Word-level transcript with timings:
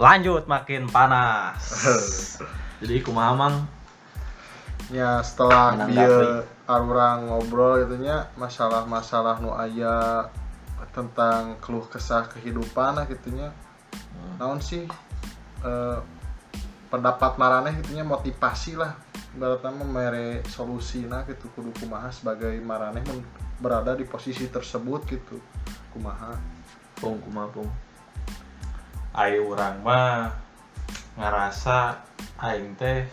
lanjut 0.00 0.48
makin 0.48 0.88
panas. 0.88 1.60
Jadi 2.80 3.04
kumaha 3.04 3.36
mang 3.36 3.56
ya 4.88 5.20
setelah 5.20 5.76
dia 5.86 6.42
orang 6.66 7.28
ngobrol 7.28 7.84
itunya 7.84 8.26
masalah-masalah 8.34 9.38
nu 9.38 9.52
aya 9.54 10.26
tentang 10.90 11.54
keluh 11.62 11.86
kesah 11.86 12.26
kehidupan 12.26 12.98
lah 12.98 13.06
gitunya 13.06 13.54
naon 14.40 14.58
sih 14.58 14.88
eh, 15.62 15.98
pendapat 16.88 17.36
maraneh 17.36 17.76
gitunya 17.84 18.02
motivasi 18.02 18.80
lah. 18.80 18.96
Mah 19.30 19.62
mere 19.86 20.42
solusi 20.48 21.06
nah 21.06 21.22
gitu 21.28 21.46
kudu 21.54 21.70
kumaha 21.76 22.10
sebagai 22.10 22.56
maraneh 22.64 23.04
mun 23.04 23.20
berada 23.60 23.92
di 23.94 24.08
posisi 24.08 24.48
tersebut 24.48 25.06
gitu. 25.06 25.36
Kumaha. 25.92 26.34
Pung 26.98 27.20
kumaha 27.22 27.46
pung 27.52 27.70
ayo 29.14 29.50
orang 29.50 29.82
mah 29.82 30.30
ngerasa 31.18 31.98
aing 32.38 32.78
teh 32.78 33.04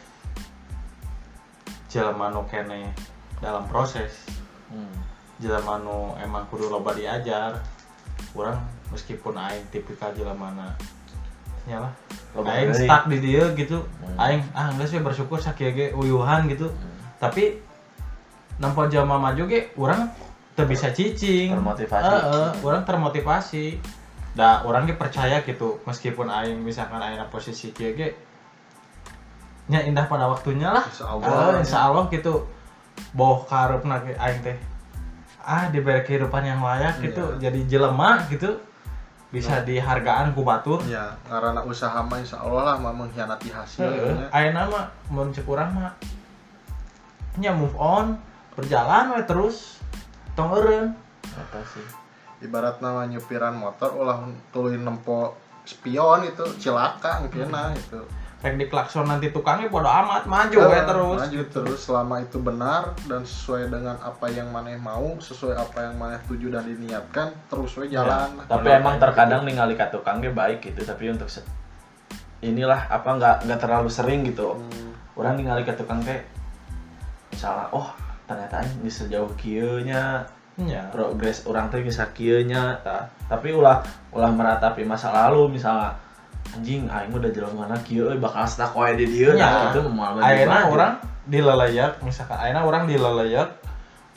jelema 1.89 2.29
nu 2.29 2.43
kene 2.47 2.91
dalam 3.41 3.65
proses 3.71 4.27
hmm. 4.69 4.95
jelema 5.41 5.79
nu 5.81 6.13
emang 6.21 6.45
kudu 6.51 6.69
loba 6.69 6.93
diajar 6.93 7.57
orang 8.37 8.59
meskipun 8.93 9.33
aing 9.35 9.65
tipikal 9.73 10.11
jelema 10.13 10.53
na 10.53 10.67
nyalah 11.67 11.91
Loba 12.35 12.53
aing 12.53 12.71
stuck 12.75 13.09
di 13.09 13.17
dia 13.19 13.49
gitu 13.57 13.81
Hmm. 14.03 14.17
aing 14.21 14.41
ah 14.53 14.69
enggak 14.71 14.87
sih 14.87 14.99
bersyukur 15.01 15.41
sakieu 15.41 15.73
ge 15.73 15.91
uyuhan 15.91 16.45
gitu 16.47 16.69
Hmm. 16.69 16.95
tapi 17.17 17.59
nampa 18.61 18.85
jelema 18.87 19.17
maju 19.17 19.43
ge 19.49 19.73
orang 19.75 20.09
teu 20.57 20.65
bisa 20.65 20.89
cicing 20.89 21.53
Termotivasi. 21.53 22.09
Heeh, 22.09 22.49
orang 22.65 22.81
termotivasi 22.81 23.65
da 24.37 24.61
orang 24.61 24.85
ge 24.85 24.93
percaya 24.93 25.41
gitu 25.41 25.81
meskipun 25.89 26.29
aing 26.29 26.61
misalkan 26.61 27.01
aing 27.01 27.17
posisi 27.33 27.73
kieu 27.73 27.97
ge 27.97 28.13
nya 29.67 29.83
indah 29.83 30.05
pada 30.07 30.29
waktunya 30.31 30.71
lah. 30.71 30.85
Insya 30.85 31.11
Allah. 31.11 31.27
Eh, 31.57 31.65
insya 31.65 31.79
Allah 31.91 32.07
gitu. 32.07 32.45
Boh 33.17 33.43
karepna 33.49 33.99
ge 34.05 34.13
aing 34.15 34.39
teh 34.45 34.57
ah 35.47 35.71
diberi 35.73 36.03
kehidupan 36.03 36.43
yang 36.43 36.59
layak 36.59 36.99
gitu 37.01 37.23
Iya. 37.35 37.49
jadi 37.49 37.59
jelema 37.65 38.21
gitu. 38.29 38.61
Bisa 39.27 39.59
dihargaan 39.65 40.31
ku 40.37 40.45
batur. 40.45 40.79
Ya 40.87 41.17
karena 41.27 41.59
usaha 41.65 41.99
mah 41.99 42.21
insya 42.21 42.39
Allah 42.39 42.63
lah 42.63 42.75
mah 42.79 42.93
mengkhianati 42.95 43.49
hasil 43.51 43.89
gitunya. 43.91 44.27
ayeuna 44.31 44.69
mah 44.71 44.85
mun 45.11 45.33
cek 45.35 45.49
urang 45.49 45.73
mah 45.75 45.91
nya 47.41 47.51
move 47.51 47.75
on 47.75 48.15
berjalan 48.55 49.17
we 49.17 49.21
terus 49.27 49.81
tong 50.37 50.53
eureun. 50.53 50.95
Eta 51.27 51.59
sih 51.67 52.06
ibarat 52.39 52.77
nama 52.77 53.03
nyupiran 53.03 53.53
motor 53.53 53.93
ulah 53.93 54.21
tuluin 54.49 54.79
nempo 54.79 55.33
spion 55.63 56.23
itu 56.23 56.45
cilaka 56.57 57.19
mungkin 57.19 57.49
nah 57.49 57.71
itu 57.71 57.97
rek 58.37 58.53
diklakson 58.55 59.03
nanti 59.03 59.29
tukangnya 59.29 59.65
bodo 59.65 59.89
amat 59.89 60.23
maju 60.23 60.57
Eh, 60.69 60.85
terus. 60.85 61.17
maju 61.17 61.41
terus 61.49 61.79
selama 61.81 62.21
itu 62.21 62.37
benar 62.37 62.93
dan 63.03 63.25
sesuai 63.25 63.67
dengan 63.67 63.97
apa 63.97 64.29
yang 64.29 64.47
maneh 64.47 64.77
mau 64.77 65.17
sesuai 65.17 65.57
apa 65.57 65.77
yang 65.83 65.97
maneh 65.97 66.21
tuju 66.23 66.53
dan 66.53 66.61
diniatkan 66.63 67.33
terus 67.47 67.73
we 67.75 67.89
jalan. 67.89 68.37
Tapi 68.39 68.69
emang 68.71 69.01
terkadang 69.01 69.41
ningali 69.41 69.73
ka 69.73 69.89
tukang 69.89 70.21
ge 70.21 70.29
baik 70.29 70.61
gitu 70.61 70.85
tapi 70.85 71.09
untuk 71.09 71.25
se- 71.25 71.41
inilah 72.39 72.85
apa 72.87 73.09
nggak 73.09 73.35
nggak 73.43 73.59
terlalu 73.59 73.89
sering 73.89 74.21
gitu. 74.23 74.53
Hmm, 74.53 74.93
orang 75.17 75.33
ningali 75.35 75.65
ka 75.65 75.73
tukang 75.73 75.97
teh 75.99 76.21
misalnya 77.27 77.65
oh 77.71 77.89
ternyata 78.23 78.61
ini 78.61 78.87
sejauh 78.87 79.33
kieu 79.33 79.81
nya 79.81 80.21
nya 80.57 80.89
progres 80.89 81.45
orang 81.45 81.69
teh 81.69 81.79
bisa 81.79 82.09
kieu 82.11 82.41
nya 82.41 82.81
tah. 82.81 83.05
tapi 83.29 83.53
ulah 83.53 83.85
ulah 84.09 84.33
meratapi 84.33 84.81
masa 84.81 85.13
lalu 85.13 85.53
misalnya 85.53 85.93
anjing 86.49 86.89
aing 86.89 87.13
udah 87.13 87.29
jelema 87.29 87.67
mana 87.67 87.77
kieu 87.85 88.09
euy, 88.09 88.17
bakal 88.17 88.41
stuck 88.43 88.73
wae 88.73 88.97
di 88.97 89.05
dieu 89.05 89.37
Ya. 89.37 89.45
nah 89.45 89.63
itu 89.69 89.85
moal 89.85 90.17
ayeuna 90.17 90.65
orang 90.65 90.93
dileleyak 91.27 92.01
misalkan 92.01 92.41
ayeuna 92.41 92.65
orang 92.65 92.89
dileleyak 92.89 93.53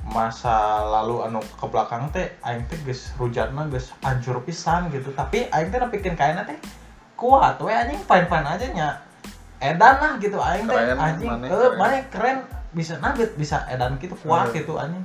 masa 0.00 0.80
lalu 0.80 1.20
anu 1.22 1.44
ke 1.44 1.66
belakang 1.68 2.08
teh 2.08 2.32
aing 2.40 2.64
teh 2.66 2.78
geus 2.82 3.12
rujatna 3.20 3.68
geus 3.68 3.92
hancur 4.00 4.40
pisan 4.40 4.88
gitu 4.88 5.12
tapi 5.12 5.44
aing 5.52 5.68
teh 5.68 5.76
nepikeun 5.76 6.16
kaena 6.16 6.48
teh 6.48 6.56
kuat 7.20 7.60
we 7.60 7.68
anjing 7.68 8.00
fine-fine 8.08 8.48
aja 8.48 8.66
nya 8.72 8.88
edan 9.60 10.00
lah 10.00 10.12
gitu 10.16 10.40
aing 10.40 10.64
teh 10.64 10.96
anjing 10.96 11.28
eh 11.28 11.52
keren. 11.52 11.76
maneh 11.76 12.00
keren 12.08 12.38
bisa 12.72 12.96
nugget 12.96 13.36
bisa 13.36 13.68
edan 13.68 14.00
gitu 14.00 14.16
kuat 14.24 14.48
Eh. 14.56 14.64
gitu 14.64 14.80
anjing 14.80 15.04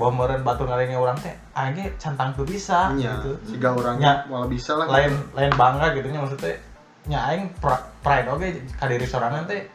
bawa 0.00 0.10
meureun 0.16 0.40
batu 0.40 0.64
ngaringnya 0.64 0.96
orang 0.96 1.16
teh 1.20 1.36
ge 1.76 1.92
cantang 2.00 2.32
tuh 2.32 2.48
bisa 2.48 2.88
nya 2.96 3.20
gitu. 3.20 3.36
jika 3.52 3.76
orang 3.76 4.00
Nya. 4.00 4.24
malah 4.32 4.48
bisa 4.48 4.72
lah. 4.80 4.88
lain 4.88 5.12
lain 5.36 5.52
bangga 5.52 5.92
gitu 5.92 6.08
nya 6.08 6.24
maksudnya 6.24 6.56
nya 7.04 7.18
aing 7.32 7.52
pride 8.00 8.28
oge 8.32 8.64
ka 8.80 8.88
diri 8.88 9.04
sorangan 9.04 9.44
teh 9.44 9.68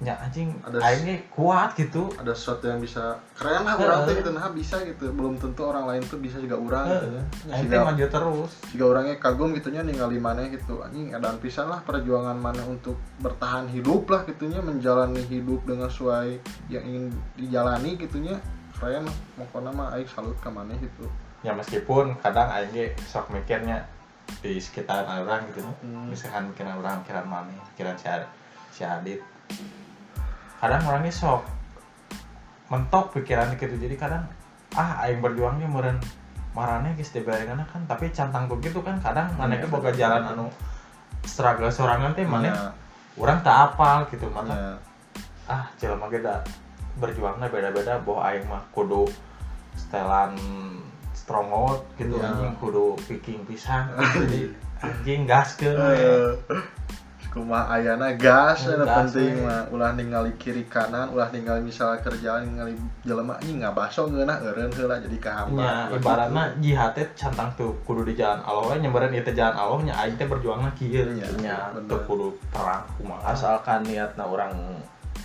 nya 0.00 0.16
anjing 0.16 0.56
Ada- 0.64 0.80
aing 0.80 1.04
ge 1.04 1.16
kuat 1.28 1.76
gitu. 1.76 2.08
Ada 2.16 2.32
sesuatu 2.32 2.72
yang 2.72 2.80
bisa 2.80 3.20
keren 3.36 3.68
lah 3.68 3.76
orang 3.76 4.08
teh 4.08 4.16
gitu 4.16 4.32
nah 4.32 4.48
bisa 4.48 4.80
gitu. 4.80 5.12
Belum 5.12 5.36
tentu 5.36 5.60
orang 5.60 5.84
lain 5.84 6.00
tuh 6.08 6.16
bisa 6.16 6.40
juga 6.40 6.56
orang 6.56 6.88
gitu. 6.88 7.08
Ya. 7.12 7.22
Aing 7.52 7.68
teh 7.68 7.76
maju 7.76 8.04
terus. 8.08 8.52
jika 8.72 8.84
orangnya 8.88 9.20
kagum 9.20 9.52
gitunya 9.52 9.84
ningali 9.84 10.16
maneh 10.16 10.48
gitu. 10.56 10.80
Anjing 10.80 11.12
edan 11.12 11.36
pisan 11.44 11.68
lah 11.68 11.84
perjuangan 11.84 12.40
maneh 12.40 12.64
untuk 12.64 12.96
bertahan 13.20 13.68
hidup 13.68 14.08
lah 14.08 14.24
gitunya 14.24 14.64
menjalani 14.64 15.20
hidup 15.28 15.68
dengan 15.68 15.92
sesuai 15.92 16.40
yang 16.72 16.84
ingin 16.88 17.04
dijalani 17.36 18.00
gitunya 18.00 18.40
lah 18.82 19.12
pokoknya 19.36 19.70
mah 19.70 19.88
aing 19.92 20.08
salut 20.08 20.36
ke 20.40 20.48
maneh 20.48 20.76
gitu 20.78 21.04
ya 21.40 21.52
meskipun 21.52 22.16
kadang 22.18 22.48
aing 22.48 22.72
ge 22.72 22.86
sok 23.02 23.28
mikirnya 23.28 23.84
di 24.40 24.56
sekitaran 24.56 25.26
orang 25.26 25.44
gitu 25.50 25.60
Hmm. 25.82 26.08
misalkan 26.08 26.48
mikiran 26.48 26.78
orang 26.78 27.02
mikiran 27.02 27.26
mami 27.26 27.52
mikiran 27.72 27.92
si, 27.94 28.06
si 28.70 28.82
Adit. 28.82 29.20
Kadang 30.56 30.80
orangnya 30.86 31.10
sok 31.10 31.42
mentok 32.70 33.10
pikiran 33.12 33.50
gitu 33.54 33.74
jadi 33.74 33.96
kadang 33.96 34.22
ah 34.72 35.02
aing 35.02 35.18
berjuangnya 35.18 35.66
meren 35.66 35.98
marane 36.54 36.94
geus 36.94 37.10
dibarengan 37.10 37.58
kan 37.66 37.82
tapi 37.84 38.10
cantang 38.10 38.46
tuh 38.46 38.58
gitu 38.62 38.78
kan 38.80 38.98
kadang 38.98 39.26
mana 39.34 39.58
Iya, 39.58 39.66
boga 39.66 39.90
jalan 39.90 40.22
anu 40.24 40.46
struggle 41.26 41.66
sorangan 41.68 42.14
teh 42.14 42.22
mana 42.22 42.46
Ya, 42.50 42.70
orang 43.18 43.42
tak 43.42 43.74
apal 43.74 44.06
gitu 44.08 44.30
mana 44.30 44.54
ya. 44.54 44.72
ah 45.50 45.64
jelema 45.76 46.06
ge 46.06 46.22
da 46.22 46.38
berjuangnya 47.00 47.48
beda-beda 47.48 47.96
boh 48.04 48.20
aing 48.20 48.44
mah 48.46 48.62
kudu 48.70 49.08
setelan 49.74 50.36
strongot 51.16 51.82
gitu 51.96 52.20
Iya. 52.20 52.30
anjing 52.30 52.54
kudu 52.60 52.94
picking 53.08 53.40
pisang 53.48 53.90
jadi 53.96 54.52
anjing 54.84 55.20
gaskeun 55.24 55.76
we. 55.76 55.94
Eh, 55.94 56.30
kumaha 57.30 57.78
ayana 57.78 58.18
gas 58.18 58.66
anu 58.66 58.82
gas, 58.82 59.14
penting 59.14 59.46
mah. 59.46 59.70
Ulah 59.70 59.94
ningali 59.94 60.34
kiri 60.34 60.66
kanan 60.66 61.14
ulah 61.14 61.30
ningali 61.30 61.62
misalnya 61.62 62.02
kerjaan 62.02 62.42
ningali 62.42 62.74
jelema 63.06 63.38
ini 63.46 63.62
ngabaso 63.62 64.10
ngeunah 64.10 64.42
eureun 64.42 64.74
heula 64.74 64.98
jadi 64.98 65.18
kahamba 65.22 65.62
nya 65.62 65.74
ibaratnya 65.94 66.44
jihad 66.58 66.90
teh 66.98 67.06
cantang 67.14 67.54
tuh 67.54 67.70
kudu 67.86 68.02
di 68.02 68.18
jalan 68.18 68.42
Allah 68.42 68.74
we 68.74 68.82
ieu 68.82 69.22
teh 69.22 69.30
jalan 69.30 69.54
Allah 69.54 69.78
nya 69.86 69.94
aing 70.02 70.18
teh 70.18 70.26
berjuangna 70.26 70.74
kieu. 70.74 71.06
Iya, 71.06 71.30
nya 71.38 71.70
kudu 72.02 72.34
perang 72.50 72.82
kumaha 72.98 73.30
asalkan 73.30 73.86
niatna 73.86 74.26
orang 74.26 74.50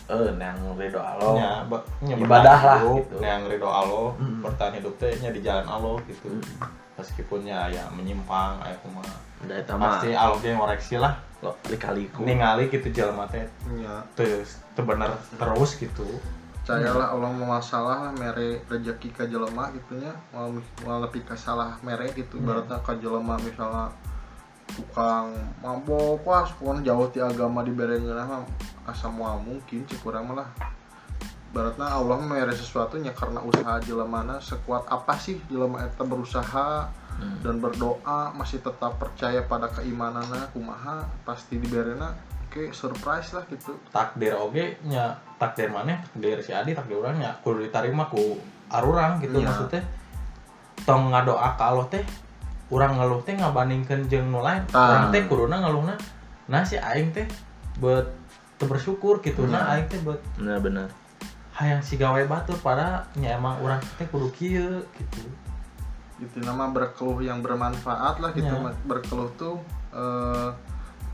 eh 0.06 0.32
yang 0.34 0.58
ridho 0.74 0.98
Allah 0.98 1.32
nya 1.34 1.50
ba- 1.66 1.86
nya 2.00 2.16
Ibadah 2.16 2.60
lah, 2.60 2.78
hidup, 2.80 3.02
gitu. 3.02 3.16
nya 3.20 3.30
yang 3.34 3.46
ridho 3.46 3.66
Allah 3.66 4.08
Mm. 4.16 4.40
bertahan 4.42 4.74
hidup 4.76 4.94
teh 4.96 5.14
nya 5.18 5.30
di 5.30 5.40
jalan 5.40 5.66
Allah 5.66 5.96
gitu 6.04 6.28
Mm. 6.28 6.44
meskipun 6.96 7.40
nya 7.42 7.66
aya 7.66 7.84
menyimpang 7.90 8.60
aya 8.60 8.76
kumaha 8.80 9.16
da 9.42 9.54
eta 9.54 9.74
mah 9.74 10.00
pasti 10.00 10.12
Allah 10.12 10.38
ge 10.38 10.52
ngoreksi 10.52 10.96
lah 10.96 11.14
lo 11.40 11.52
likaliku 11.66 12.22
ningali 12.22 12.68
gitu 12.68 12.88
jelema 12.90 13.28
teh 13.28 13.44
Nya. 13.70 14.00
teu 14.14 14.42
teu 14.72 14.82
bener 14.82 15.12
terus 15.32 15.76
gitu 15.76 16.08
percayalah 16.58 17.14
Allah 17.14 17.30
mau 17.30 17.54
masalah 17.54 17.98
lah 18.02 18.12
mere 18.12 18.64
rezeki 18.66 19.12
ke 19.12 19.24
jelema 19.26 19.70
gitunya 19.72 20.10
mau 20.32 20.50
mau 20.82 20.98
lebih 20.98 21.22
ke 21.22 21.36
salah 21.36 21.78
mere 21.80 22.10
gitu 22.10 22.36
Hmm. 22.36 22.48
ibaratnya 22.48 22.80
ke 22.80 22.94
jelema 22.98 23.38
misalnya 23.38 23.94
tukang 24.66 25.32
mabok 25.62 26.26
wah 26.26 26.46
pokoknya 26.48 26.92
jauh 26.92 27.08
ti 27.10 27.20
agama 27.22 27.62
diberengeun 27.62 28.18
mah 28.18 28.42
asa 28.86 29.08
moal 29.08 29.38
mungkin 29.40 29.86
cik 29.86 30.02
urang 30.04 30.30
mah 30.30 30.42
lah 30.42 30.50
ibaratnya 31.52 31.88
Allah 31.88 32.20
mere 32.20 32.52
sesuatu 32.52 33.00
nya 33.00 33.16
karena 33.16 33.40
usaha 33.40 33.80
jelemana 33.80 34.44
sekuat 34.44 34.92
apa 34.92 35.16
sih? 35.16 35.40
Jelema 35.48 35.88
eta 35.88 36.04
berusaha 36.04 36.92
Hmm. 37.16 37.40
dan 37.40 37.64
berdoa 37.64 38.36
masih 38.36 38.60
tetap 38.60 39.00
percaya 39.00 39.40
pada 39.48 39.72
keimanannya 39.72 40.52
kumaha 40.52 41.08
pasti 41.24 41.56
diberena 41.56 42.12
oke 42.44 42.76
surprise 42.76 43.32
lah 43.32 43.48
gitu. 43.48 43.80
Takdir 43.88 44.36
oge 44.36 44.76
nya 44.84 45.16
takdir 45.40 45.72
maneh? 45.72 45.96
Takdir 46.12 46.44
si 46.44 46.52
Adi 46.52 46.76
takdir 46.76 47.00
urang 47.00 47.16
nya 47.16 47.40
kudu 47.40 47.64
diterima 47.64 48.12
ku 48.12 48.36
arurang 48.68 49.24
gitu 49.24 49.40
Iya. 49.40 49.48
maksudnya. 49.48 49.80
Tong 50.84 51.08
ngadoa 51.08 51.56
ka 51.56 51.72
Allah 51.72 51.88
teh 51.88 52.04
urang 52.76 53.00
ngeluh 53.00 53.24
teh 53.24 53.34
ngabandingkeun 53.34 54.06
jeung 54.06 54.28
nu 54.28 54.44
lain 54.44 54.62
Ah. 54.72 54.92
urang 54.92 55.06
teh 55.10 55.24
kuduna 55.24 55.64
ngeluhna 55.64 55.96
nah 56.46 56.62
si 56.62 56.76
aing 56.76 57.10
teh 57.10 57.24
teu 58.56 58.66
bersyukur 58.66 59.20
gitu 59.20 59.48
nah 59.48 59.64
Iya. 59.66 59.72
aing 59.80 59.88
teh 59.88 60.00
beut 60.02 60.20
benar-benar 60.36 60.88
hayang 61.54 61.80
si 61.80 61.96
gawe 61.96 62.20
batur 62.26 62.60
pada 62.60 63.08
nya 63.16 63.36
emang 63.36 63.56
urang 63.60 63.80
teh 63.96 64.04
kudu 64.06 64.28
kieu 64.30 64.84
gitu. 64.92 65.24
Itu 66.16 66.40
nama 66.40 66.68
berkeluh 66.68 67.20
yang 67.22 67.40
bermanfaat 67.40 68.20
lah 68.20 68.32
gitu 68.32 68.48
Ya. 68.48 68.72
berkeluh 68.84 69.32
tuh 69.36 69.60
eh, 69.92 70.52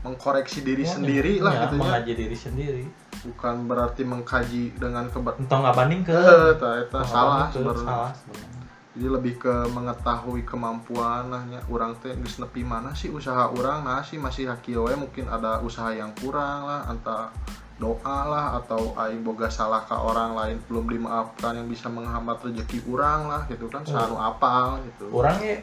mengkoreksi 0.02 0.62
diri 0.62 0.82
Ya, 0.82 0.94
sendiri 0.94 1.38
lah 1.38 1.54
ya, 1.54 1.60
gitu 1.64 1.74
ya. 1.74 1.80
mengaji 1.80 2.12
diri 2.16 2.34
sendiri. 2.34 2.84
Bukan 3.22 3.66
berarti 3.66 4.02
mengkaji 4.02 4.74
dengan 4.74 5.06
kebat 5.06 5.38
entah 5.38 5.58
nggak 5.58 5.74
banding 5.74 6.02
ke 6.02 6.14
Eh, 6.14 6.54
eta 6.54 6.70
eta 6.82 6.98
salah 7.04 7.46
salah 7.46 8.10
sebenarnya 8.10 8.61
jadi 8.92 9.08
lebih 9.08 9.40
ke 9.40 9.54
mengetahui 9.72 10.44
kemampuan 10.44 11.32
nahnya 11.32 11.64
orang 11.72 11.96
teh 12.04 12.12
geus 12.12 12.36
nepi 12.36 12.60
mana 12.60 12.92
sih 12.92 13.08
usaha 13.08 13.48
orang? 13.48 13.88
Nah 13.88 14.04
sih 14.04 14.20
masih 14.20 14.52
hakieu 14.52 14.84
mungkin 15.00 15.32
ada 15.32 15.64
usaha 15.64 15.88
yang 15.96 16.12
kurang 16.20 16.68
lah 16.68 16.84
entah 16.92 17.32
doa 17.80 18.18
lah 18.28 18.60
atau 18.60 18.92
aing 19.00 19.24
boga 19.24 19.48
salah 19.48 19.88
ke 19.88 19.96
orang 19.96 20.36
lain. 20.36 20.56
Belum 20.68 20.84
dimaafkan 20.84 21.56
yang 21.56 21.72
bisa 21.72 21.88
menghambat 21.88 22.44
rezeki 22.44 22.84
orang 22.92 23.32
lah 23.32 23.42
gitu 23.48 23.64
kan. 23.72 23.80
Selalu 23.88 24.16
apal 24.20 24.84
gitu. 24.84 25.08
Orang 25.08 25.40
ya 25.40 25.56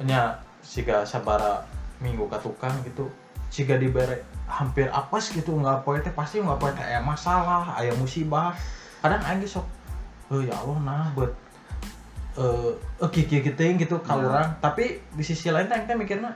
nya 0.00 0.22
siga 0.64 1.04
sabara 1.04 1.68
minggu 2.00 2.24
ke 2.24 2.40
tukang 2.40 2.72
gitu. 2.88 3.12
Siga 3.52 3.76
dibere 3.76 4.24
hampir 4.48 4.88
apes 4.88 5.36
gitu. 5.36 5.60
Nggak 5.60 5.84
poe 5.84 6.00
teh 6.00 6.08
pasti 6.16 6.40
nggak 6.40 6.56
poe 6.56 6.72
teh. 6.72 6.88
Masalah 7.04 7.76
aya 7.76 7.92
musibah. 8.00 8.56
Kadang 9.04 9.20
aing 9.28 9.44
ge 9.44 9.60
sok 9.60 9.68
oh 10.30 10.40
ya 10.40 10.54
Allah 10.56 10.78
nah 10.80 11.06
buat 11.12 11.49
eh 12.38 12.70
eh 13.02 13.08
kieu 13.10 13.26
kieu 13.26 13.54
teuing 13.54 13.78
gitu 13.78 13.98
ka 14.02 14.14
Ya. 14.14 14.22
urang 14.22 14.48
tapi 14.62 15.02
di 15.16 15.22
sisi 15.24 15.50
lain 15.50 15.66
teh 15.66 15.74
aing 15.74 15.86
teh 15.90 15.96
mikirna 15.98 16.30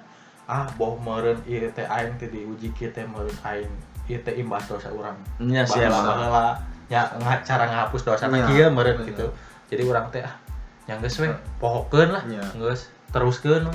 ah 0.45 0.67
boh 0.75 0.99
meureun 0.99 1.39
ieu 1.47 1.71
teh 1.71 1.87
aing 1.87 2.15
teh 2.19 2.27
diuji 2.29 2.73
kieu 2.75 2.91
teh 2.91 3.07
meureun 3.07 3.35
aing 3.47 3.71
ieu 4.11 4.19
teh 4.21 4.35
imbas 4.37 4.67
dosa 4.67 4.91
urang 4.91 5.15
nya 5.39 5.63
sih 5.65 5.79
baheula 5.81 5.95
emang 5.95 6.07
baheula 6.09 6.47
nya 6.91 7.01
cara 7.47 7.65
ngahapus 7.71 8.03
dosa 8.05 8.25
Iya, 8.29 8.45
kieu 8.49 8.67
meureun 8.69 8.99
iya. 9.01 9.09
gitu 9.15 9.27
jadi 9.71 9.83
urang 9.87 10.07
teh 10.11 10.21
ah 10.21 10.35
yang 10.85 11.01
geus 11.01 11.17
we 11.23 11.31
pohokeun 11.63 12.13
lah 12.13 12.23
Iya. 12.29 12.45
geus 12.61 12.93
teruskeun. 13.15 13.71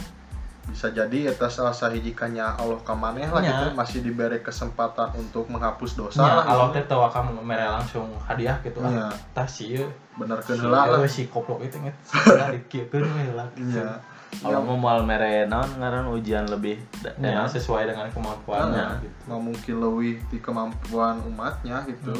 Bisa 0.69 0.88
jadi 0.89 1.33
eta 1.33 1.50
salah 1.50 1.74
sahiji 1.74 2.13
kanya 2.13 2.54
Allah 2.56 2.77
ka 2.81 2.94
maneh 2.94 3.25
lah 3.27 3.42
Ya. 3.42 3.50
gitu. 3.51 3.66
Masih 3.75 4.00
diberi 4.00 4.39
kesempatan 4.39 5.12
untuk 5.18 5.50
menghapus 5.50 5.98
dosa 5.98 6.21
nya 6.21 6.33
lah 6.39 6.45
Allah 6.45 6.68
gitu. 6.69 6.75
teh 6.80 6.83
teu 6.88 7.01
akan 7.01 7.42
mere 7.42 7.66
langsung 7.66 8.07
hadiah 8.24 8.57
gitu. 8.62 8.80
Ah 8.80 9.10
tah 9.33 9.44
si 9.44 9.75
si 9.75 10.54
heula 10.56 10.86
lah. 10.86 11.01
Si 11.10 11.27
koplok 11.27 11.66
itu 11.66 11.81
nget. 11.81 11.95
Dikieukeun 12.56 13.04
we 13.04 13.21
heula. 13.27 13.45
Iya 13.57 14.00
kalau 14.30 14.62
mau 14.62 14.77
mal 14.77 15.01
mere 15.01 15.50
naon 15.50 15.81
ngaran 15.81 16.06
ujian 16.13 16.45
lebih 16.45 16.77
ya 17.01 17.18
ya. 17.18 17.44
sesuai 17.50 17.89
dengan 17.89 18.06
kemampuannya 18.13 18.77
Nah, 18.77 19.01
gitu. 19.01 19.18
Mau 19.25 19.42
mungkin 19.42 19.75
lebih 19.81 20.21
di 20.30 20.38
kemampuan 20.38 21.18
umatnya 21.25 21.81
gitu. 21.89 22.13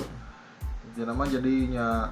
Jadi 0.90 1.06
nama 1.06 1.22
jadinya 1.30 2.10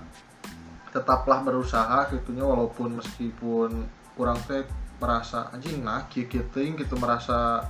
tetaplah 0.94 1.42
berusaha 1.44 2.08
gitunya 2.10 2.46
walaupun 2.46 2.98
meskipun 2.98 3.90
kurang 4.14 4.38
teh 4.46 4.64
merasa 4.98 5.50
anjing 5.54 5.86
nah 5.86 6.06
teuing 6.10 6.74
gitu 6.78 6.96
merasa 6.98 7.66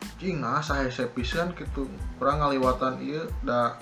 anjing 0.00 0.40
nah 0.40 0.60
sahese 0.64 1.08
pisan 1.12 1.52
gitu. 1.54 1.88
Kurang 2.16 2.40
ngaliwatan 2.40 3.00
ieu 3.04 3.28
da 3.44 3.76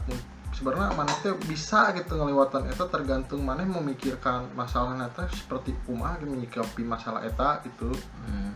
sebenarnya 0.50 0.92
mana 0.98 1.14
teh 1.22 1.32
bisa 1.46 1.94
gitu 1.94 2.18
ngaliwatan 2.18 2.66
eta 2.68 2.84
tergantung 2.90 3.46
mana 3.46 3.62
memikirkan 3.62 4.50
masalah 4.58 4.98
eta 4.98 5.30
seperti 5.30 5.72
kumaha 5.86 6.18
gitu 6.18 6.34
menyikapi 6.34 6.82
masalah 6.82 7.22
eta 7.22 7.62
gitu. 7.64 7.94
Hmm. 8.26 8.52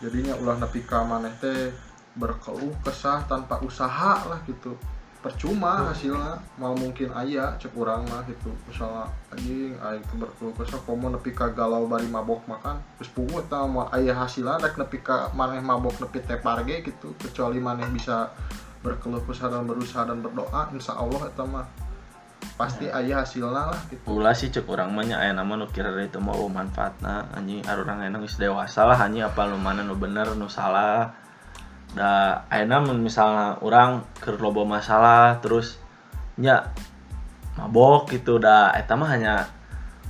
jadinya 0.00 0.32
ulah 0.40 0.56
nepi 0.56 0.80
ka 0.88 1.04
maneh 1.04 1.28
teh 1.44 1.76
berkeluh 2.16 2.72
kesah 2.80 3.20
tanpa 3.28 3.60
usaha 3.60 4.24
lah 4.28 4.40
gitu 4.48 4.72
percuma 5.20 5.92
hasilnya 5.92 6.40
mau 6.56 6.72
mungkin 6.72 7.12
aya 7.12 7.52
cek 7.60 7.76
urang 7.76 8.08
mah 8.08 8.24
gitu. 8.24 8.48
Misalnya 8.64 9.04
anjing 9.28 9.76
aing 9.76 10.04
berkeluh 10.16 10.56
kesah 10.56 10.80
komo 10.88 11.12
nepi 11.12 11.36
ka 11.36 11.52
galau 11.52 11.84
bari 11.84 12.08
mabok 12.08 12.40
makan 12.48 12.80
terus 12.96 13.12
pungut 13.12 13.44
tah 13.52 13.68
mau 13.68 13.84
aya 13.92 14.16
hasilnya 14.16 14.56
rek 14.64 14.80
nepi 14.80 15.04
ka 15.04 15.28
maneh 15.36 15.60
mabok 15.60 16.00
nepi 16.00 16.24
tepar 16.24 16.64
ge 16.64 16.80
gitu. 16.80 17.12
Kecuali 17.20 17.60
maneh 17.60 17.84
bisa 17.92 18.32
berkeluh 18.80 19.20
kesah 19.28 19.52
dan 19.52 19.68
berusaha 19.68 20.08
dan 20.08 20.24
berdoa 20.24 20.72
insya 20.72 20.96
Allah 20.96 21.28
eta 21.28 21.44
mah 21.44 21.68
pasti 22.56 22.88
aya 22.88 23.20
hasilnya 23.20 23.52
lah 23.52 23.76
gitu. 23.92 24.00
Ulah 24.08 24.32
sih 24.32 24.48
cek 24.48 24.64
urang 24.64 24.96
mah 24.96 25.04
nya 25.04 25.20
aya 25.20 25.36
nama 25.36 25.52
nu 25.52 25.68
kira 25.68 25.92
itu 26.00 26.16
mah 26.16 26.32
oh 26.32 26.48
manfaatna 26.48 27.28
anjing 27.36 27.60
arurang 27.68 28.00
enak 28.00 28.24
geus 28.24 28.40
dewasa 28.40 28.88
lah 28.88 28.96
anjing 28.96 29.20
apa 29.20 29.52
nu 29.52 29.60
mana 29.60 29.84
nu 29.84 30.00
bener 30.00 30.32
nu 30.32 30.48
salah 30.48 31.12
da 31.94 32.46
mun 32.80 33.02
misalnya 33.02 33.58
urang 33.66 34.06
keur 34.22 34.38
loba 34.38 34.62
masalah 34.62 35.42
terus 35.42 35.78
nya 36.38 36.70
mabok 37.58 38.08
gitu 38.14 38.38
da 38.38 38.70
eta 38.78 38.94
mah 38.94 39.10
hanya 39.10 39.34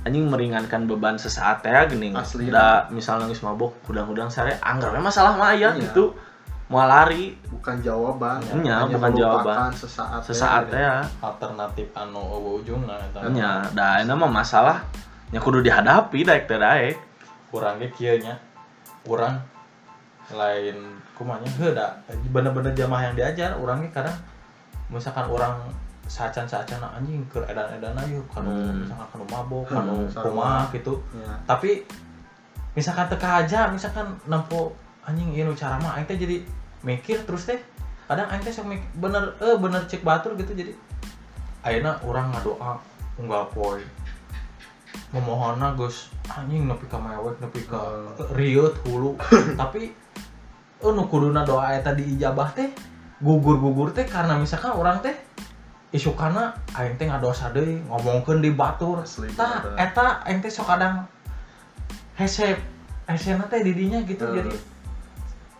anjing 0.05 0.29
meringankan 0.29 0.85
beban 0.89 1.17
sesaat 1.17 1.61
teh 1.65 1.73
geuning 1.89 2.13
Asli. 2.17 2.49
da 2.49 2.85
misalnya 2.93 3.29
geus 3.29 3.41
mabok 3.45 3.77
hudang-hudang 3.89 4.29
sare 4.29 4.57
anggar 4.61 4.93
we 4.93 5.01
masalah 5.01 5.33
mah 5.37 5.53
aya 5.53 5.73
Iya. 5.73 5.89
gitu 5.89 6.13
mau 6.71 6.87
lari 6.87 7.35
bukan 7.51 7.83
jawaban 7.83 8.39
Nya, 8.63 8.87
hanya 8.87 8.95
bukan 8.95 9.11
jawaban. 9.11 9.69
sesaat 9.75 10.23
sesaat 10.23 10.71
gitu. 10.71 10.77
teh 10.77 10.81
ya 10.81 11.03
alternatif 11.19 11.87
anu 11.97 12.21
ujungna 12.61 12.95
eta 12.97 13.19
mah. 13.27 13.29
nya 13.35 13.51
da 13.75 13.99
ayeuna 13.99 14.15
mah 14.15 14.31
masalah 14.31 14.77
nya 15.33 15.39
kudu 15.43 15.59
dihadapi 15.65 16.23
daek 16.23 16.47
teh 16.47 16.55
daek 16.57 16.95
kurang 17.51 17.77
ge 17.77 17.91
kieu 17.91 18.15
nya 18.23 18.39
urang 19.05 19.37
lain 20.31 21.00
kumanya 21.21 21.45
heuda 21.53 21.87
bener-bener 22.27 22.73
jamaah 22.73 23.05
yang 23.05 23.15
diajar 23.15 23.53
urang 23.53 23.77
ge 23.79 23.89
kadang 23.91 24.17
misalkan 24.87 25.23
orang 25.25 25.53
sacan-sacan 26.03 26.81
anjing 26.81 27.21
keur 27.29 27.45
edan-edan 27.45 27.93
ayo 28.01 28.19
kanu 28.27 28.49
Hmm. 28.49 28.83
misalkan 28.83 29.07
kanu 29.07 29.25
mabok 29.27 29.63
Hmm, 29.63 29.75
kanu 29.77 29.93
sarua. 30.09 30.25
kumaha 30.25 30.61
gitu 30.71 30.93
Ya. 31.13 31.31
tapi 31.45 31.85
misalkan 32.71 33.07
teka 33.07 33.29
aja 33.39 33.69
misalkan 33.69 34.09
nempo 34.25 34.73
anjing 35.01 35.29
ieu 35.29 35.45
nu 35.45 35.53
cara 35.53 35.77
mah 35.77 35.95
aing 35.95 36.03
teh 36.05 36.15
jadi 36.15 36.41
mikir 36.81 37.21
terus 37.21 37.45
teh 37.45 37.61
kadang 38.05 38.27
aing 38.27 38.41
teh 38.41 38.49
sok 38.49 38.67
mik- 38.67 38.91
bener 38.93 39.37
eh 39.39 39.55
bener 39.55 39.85
cek 39.85 40.01
batur 40.01 40.35
gitu 40.35 40.51
jadi 40.51 40.73
ayeuna 41.61 41.95
urang 42.01 42.27
ngadoa 42.29 42.75
unggal 43.15 43.47
poe 43.47 43.79
memohonna 45.09 45.71
geus 45.73 46.11
anjing 46.29 46.63
nepi 46.65 46.85
ka 46.85 46.97
mewek 46.97 47.39
nepi 47.39 47.61
ka 47.65 47.79
Hmm. 47.79 48.35
riut 48.35 48.75
hulu 48.83 49.15
tapi 49.61 49.95
nu 50.89 51.05
kuduna 51.05 51.45
doa 51.45 51.77
eta 51.77 51.93
diijabah 51.93 52.49
teh 52.57 52.73
gugur-gugur 53.21 53.93
teh 53.93 54.09
karena 54.09 54.33
misalkan 54.33 54.73
orang 54.73 54.97
teh 55.05 55.13
isukana 55.93 56.57
aing 56.73 56.97
teh 56.97 57.05
ngadosa 57.05 57.53
deui 57.53 57.77
ngomongkeun 57.85 58.41
di 58.41 58.49
batur. 58.49 59.05
Tah 59.37 59.61
eta 59.77 60.25
aing 60.25 60.41
teh 60.41 60.49
sok 60.49 60.65
kadang 60.65 61.05
hese 62.17 62.57
hesena 63.05 63.45
teh 63.45 63.61
didinya 63.61 64.01
gitu. 64.01 64.25
Hmm. 64.25 64.35
jadi 64.41 64.51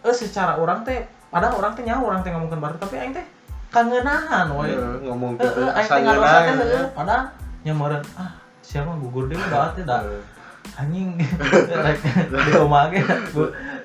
eh 0.02 0.16
secara 0.16 0.58
orang 0.58 0.82
teh 0.82 1.06
padahal 1.30 1.62
orang 1.62 1.78
teh 1.78 1.86
nyawa 1.86 2.04
orang 2.18 2.22
teh 2.26 2.34
ngomongkeun 2.34 2.58
batur 2.58 2.80
tapi 2.82 2.96
aing 2.98 3.14
teh 3.14 3.26
kangenahan 3.70 4.50
we 4.58 4.74
Ya, 4.74 4.82
ngomong 5.06 5.38
gitu 5.38 5.62
aing 5.70 5.86
teh 5.86 5.86
asalnya 5.86 6.12
ngadosa 6.18 6.34
teh 6.34 6.42
gitu 6.50 6.66
ya. 6.66 6.74
heeh. 6.74 6.86
padahal 6.98 7.24
nyameureun 7.62 8.04
ah 8.18 8.32
siapa 8.66 8.92
gugur 8.98 9.30
deui 9.30 9.44
doa 9.54 9.70
teh 9.78 9.86
da 9.86 10.02
Eh, 10.02 10.80
anjing. 10.80 11.18
Di 12.48 12.52
rumah 12.54 12.88
ge 12.88 13.02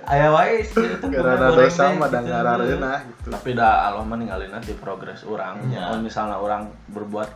aya 0.06 0.28
wae 0.30 0.62
sih 0.62 0.86
itu 0.86 1.06
Gara-gara 1.10 1.50
goreng 1.50 1.66
dosa 1.66 1.84
mah 1.92 2.06
gitu. 2.06 2.14
dan 2.14 2.22
ngarareuna 2.24 2.92
gitu. 3.10 3.28
tapi 3.34 3.48
dah 3.52 3.72
Allah 3.90 4.04
mah 4.06 4.16
ninggalin 4.16 4.50
nanti 4.54 4.72
progres 4.74 5.26
orang 5.26 5.58
Iya. 5.66 5.90
kalau 5.90 6.00
misalnya 6.00 6.36
orang 6.38 6.62
berbuat 6.90 7.28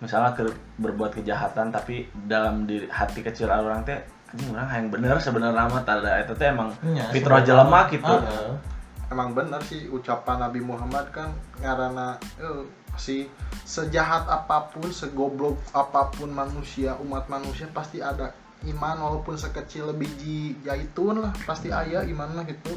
misalnya 0.00 0.32
ke, 0.32 0.48
berbuat 0.80 1.12
kejahatan 1.20 1.68
tapi 1.68 2.08
dalam 2.24 2.64
diri 2.64 2.88
hati 2.88 3.20
kecil 3.20 3.52
orang 3.52 3.84
teh 3.84 4.00
anjing 4.32 4.48
orang 4.56 4.68
yang 4.72 4.86
bener 4.88 5.16
sebenarnya 5.20 5.68
mah 5.68 5.84
tada 5.84 6.24
itu 6.24 6.32
teh 6.34 6.48
emang 6.48 6.72
Iya, 6.80 7.04
fitrah 7.12 7.44
jelema 7.44 7.84
gitu 7.92 8.08
Heeh. 8.08 8.52
Emang 9.10 9.34
bener 9.34 9.58
sih 9.66 9.90
ucapan 9.90 10.38
Nabi 10.46 10.62
Muhammad 10.62 11.10
kan 11.10 11.34
ngarana 11.58 12.14
eh, 12.38 12.62
si 12.94 13.26
sejahat 13.66 14.30
apa 14.30 14.70
pun, 14.70 14.86
segoblok 14.86 15.58
apa 15.74 16.14
pun 16.14 16.30
manusia, 16.30 16.94
umat 17.02 17.26
manusia 17.26 17.66
pasti 17.74 17.98
ada 17.98 18.30
iman 18.68 18.96
walaupun 19.00 19.38
sekecil 19.38 19.96
biji 19.96 20.60
zaitun 20.60 21.22
lah 21.22 21.32
pasti 21.48 21.72
aya 21.72 22.04
iman 22.04 22.36
lah 22.36 22.44
gitu. 22.44 22.76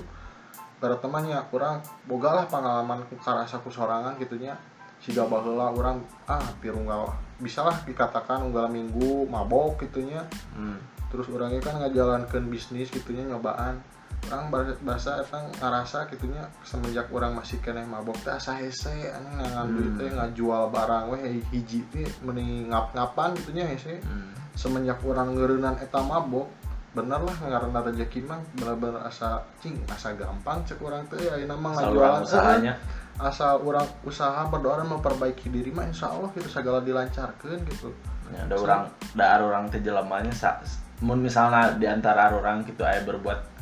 Para 0.80 1.00
temannya 1.00 1.40
kurang 1.48 1.80
boga 2.08 2.44
lah 2.44 2.46
pengalaman 2.48 3.08
ku 3.08 3.16
karasa 3.20 3.60
ku 3.64 3.72
sorangan 3.72 4.20
gitunya 4.20 4.56
siga 5.04 5.28
baheula 5.28 5.76
orang 5.76 6.00
ah 6.32 6.40
hampir 6.40 6.72
unggal 6.72 7.12
bisa 7.36 7.60
lah 7.60 7.76
dikatakan 7.84 8.40
unggal 8.40 8.72
minggu 8.72 9.28
mabok 9.28 9.84
gitunya 9.84 10.24
Hmm. 10.56 10.80
terus 11.12 11.28
orangnya 11.28 11.60
kan 11.60 11.76
ngajalankan 11.84 12.48
bisnis 12.48 12.88
gitunya 12.88 13.28
nyobaan 13.28 13.84
orang 14.28 14.46
bahasa, 14.48 14.74
bahasa 14.82 15.12
eta 15.20 15.40
ngarasa 15.60 16.00
gitunya 16.08 16.44
semenjak 16.62 17.08
orang 17.10 17.36
masih 17.36 17.58
kena 17.60 17.84
mabok 17.84 18.16
teh 18.22 18.32
asa 18.32 18.56
hese 18.56 19.10
anjing 19.10 19.36
ngangan 19.36 19.66
Hmm. 19.66 19.76
duit 19.76 19.92
teh 19.96 20.10
ngajual 20.10 20.64
barang 20.70 21.06
we 21.12 21.18
hey, 21.20 21.36
hiji 21.50 21.84
teh 21.90 22.08
mending 22.22 22.70
ngap-ngapan 22.70 23.36
gitunya 23.36 23.66
hese 23.68 24.00
Hmm. 24.02 24.32
semenjak 24.54 25.02
orang 25.02 25.34
ngeureunnan 25.34 25.76
eta 25.78 26.00
mabok 26.00 26.48
bener 26.94 27.18
lah 27.18 27.34
ngaranna 27.34 27.82
rezeki 27.84 28.22
mah 28.22 28.38
bener-bener 28.54 29.02
asa 29.02 29.42
cing 29.58 29.74
asa 29.90 30.14
gampang 30.14 30.62
cek 30.62 30.78
orang 30.78 31.02
teh 31.10 31.18
Asal 31.18 31.50
orang 31.50 31.62
ngajualan 31.74 32.22
usahanya 32.22 32.74
asal 33.18 33.54
orang 33.62 33.86
usaha 34.06 34.42
berdoa 34.46 34.78
dan 34.78 34.90
memperbaiki 34.90 35.50
diri 35.50 35.74
mah 35.74 35.90
insya 35.90 36.10
Allah 36.10 36.30
gitu 36.34 36.50
segala 36.50 36.82
dilancarkan 36.82 37.60
gitu 37.66 37.90
Ya, 38.34 38.50
ada 38.50 38.58
orang 38.58 38.82
da 39.14 39.38
orang 39.38 39.70
teh 39.70 39.78
jelemanya 39.78 40.34
sa 40.34 40.58
mun 41.06 41.22
misalnya 41.22 41.78
di 41.78 41.86
antara 41.86 42.34
orang 42.34 42.66
gitu 42.66 42.82
aya 42.82 43.06
berbuat 43.06 43.53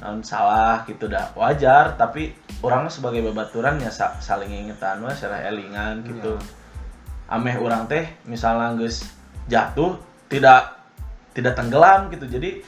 naon 0.00 0.22
salah 0.22 0.84
gitu 0.86 1.10
dah. 1.10 1.32
Wajar 1.34 1.96
tapi 1.98 2.36
orang 2.62 2.86
sebagai 2.92 3.24
babaturan 3.24 3.80
ya 3.82 3.90
sa- 3.90 4.16
saling 4.20 4.50
ingetan 4.50 5.02
wah 5.02 5.12
secara 5.12 5.48
elingan 5.48 6.04
gitu. 6.06 6.38
Ameh 7.28 7.60
orang 7.60 7.84
teh 7.90 8.04
misalnya 8.24 8.76
geus 8.78 9.04
jatuh 9.48 9.98
tidak 10.28 10.78
tidak 11.32 11.56
tenggelam 11.56 12.08
gitu. 12.12 12.24
Jadi 12.28 12.62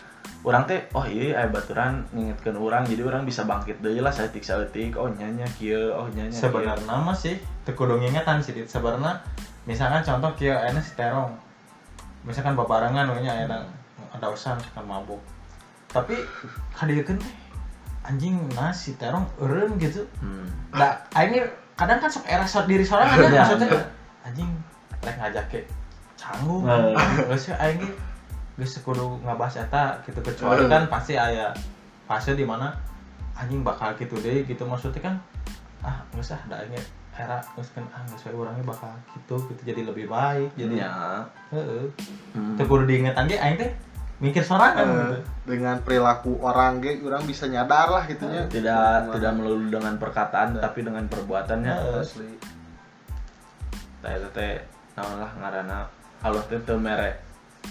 orang 0.45 0.65
teh 0.65 0.89
oh 0.97 1.05
iya 1.05 1.45
aya 1.45 1.49
baturan 1.53 2.09
ngingetkeun 2.17 2.57
orang 2.57 2.89
jadi 2.89 3.05
orang 3.05 3.29
bisa 3.29 3.45
bangkit 3.45 3.85
deui 3.85 4.00
lah 4.00 4.09
saeutik 4.09 4.41
saeutik 4.41 4.97
oh 4.97 5.12
nyanya 5.12 5.45
kieu 5.61 5.93
oh 5.93 6.09
nyanya 6.17 6.33
kieu. 6.33 6.49
sebenarnya 6.49 6.97
mah 6.97 7.12
sih 7.12 7.37
teu 7.69 7.77
kudu 7.77 8.00
ngingetan 8.00 8.41
sih 8.41 8.57
sebenarnya 8.65 9.21
misalkan 9.69 10.00
contoh 10.00 10.33
kieu 10.37 10.57
aya 10.57 10.73
si 10.81 10.97
terong. 10.97 11.37
Misalkan 12.21 12.53
babarengan 12.53 13.17
we 13.17 13.25
nya 13.25 13.33
aya 13.33 13.65
ada 14.12 14.27
usan 14.29 14.61
kan 14.77 14.85
mabuk 14.85 15.21
tapi 15.90 16.14
teh 17.18 17.18
anjing 18.06 18.37
nah 18.56 18.73
si 18.73 18.97
terong 18.97 19.26
eureun 19.38 19.76
gitu. 19.76 20.02
Hmm. 20.18 20.49
Nah, 20.75 20.99
aing 21.14 21.47
kadang 21.76 22.00
kan 22.00 22.11
sok 22.11 22.26
era 22.26 22.44
sok 22.49 22.66
diri 22.66 22.82
sorangan 22.82 23.16
ya. 23.20 23.28
Iya, 23.28 23.42
maksudnya. 23.44 23.68
Anjing 24.26 24.50
rek 25.00 25.16
ngajak 25.20 25.44
ke 25.52 25.61
canggung. 26.16 26.64
Nah. 26.64 26.97
geus 27.28 27.49
sih 27.49 27.54
aing 27.54 27.80
ge 27.80 27.90
geus 28.59 28.76
kudu 28.85 29.20
ngabahas 29.25 29.64
eta 29.64 30.00
gitu 30.04 30.20
kecuali 30.20 30.68
kan 30.68 30.85
pasti 30.92 31.16
aya 31.16 31.52
fase 32.04 32.37
di 32.37 32.44
mana 32.44 32.76
anjing 33.37 33.62
bakal 33.62 33.92
gitu 33.97 34.16
deh 34.20 34.44
gitu. 34.44 34.64
Maksudnya 34.64 35.00
kan 35.00 35.14
ah 35.85 36.00
geus 36.16 36.32
ah 36.32 36.40
da 36.49 36.61
aing 36.61 36.73
ge 36.73 36.82
era 37.20 37.37
geus 37.54 37.68
kan 37.76 37.85
ah 37.92 38.00
geus 38.09 38.25
we 38.28 38.32
urangnya 38.32 38.64
bakal 38.64 38.90
gitu 39.12 39.37
gitu 39.52 39.61
jadi 39.64 39.80
lebih 39.87 40.09
baik 40.09 40.50
jadi 40.56 40.88
ya. 40.88 40.92
Heeh. 41.52 41.85
Hmm. 42.32 42.56
teu 42.56 42.64
kudu 42.64 42.88
diingetan 42.88 43.28
ge 43.28 43.37
aing 43.37 43.61
teh 43.61 43.73
mikir 44.21 44.45
sorangan 44.45 44.85
gitu. 44.85 45.19
dengan 45.49 45.81
perilaku 45.81 46.37
orang 46.45 46.85
ge 46.85 47.00
orang 47.00 47.25
bisa 47.25 47.49
nyadar 47.49 47.89
lah 47.89 48.05
gitunya 48.05 48.45
tidak 48.53 49.09
Gimana? 49.09 49.12
tidak 49.17 49.33
melulu 49.33 49.67
dengan 49.73 49.95
perkataan 49.97 50.49
tapi 50.61 50.85
dengan 50.85 51.05
perbuatannya. 51.09 51.73
Heeh. 51.73 52.05
asli. 52.05 52.31
Teh 54.05 54.17
teh 54.37 54.55
naon 55.00 55.17
lah 55.25 55.33
ngaranna. 55.41 55.89
Allah 56.21 56.45
teh 56.53 56.61
teu 56.61 56.77
mere 56.77 57.17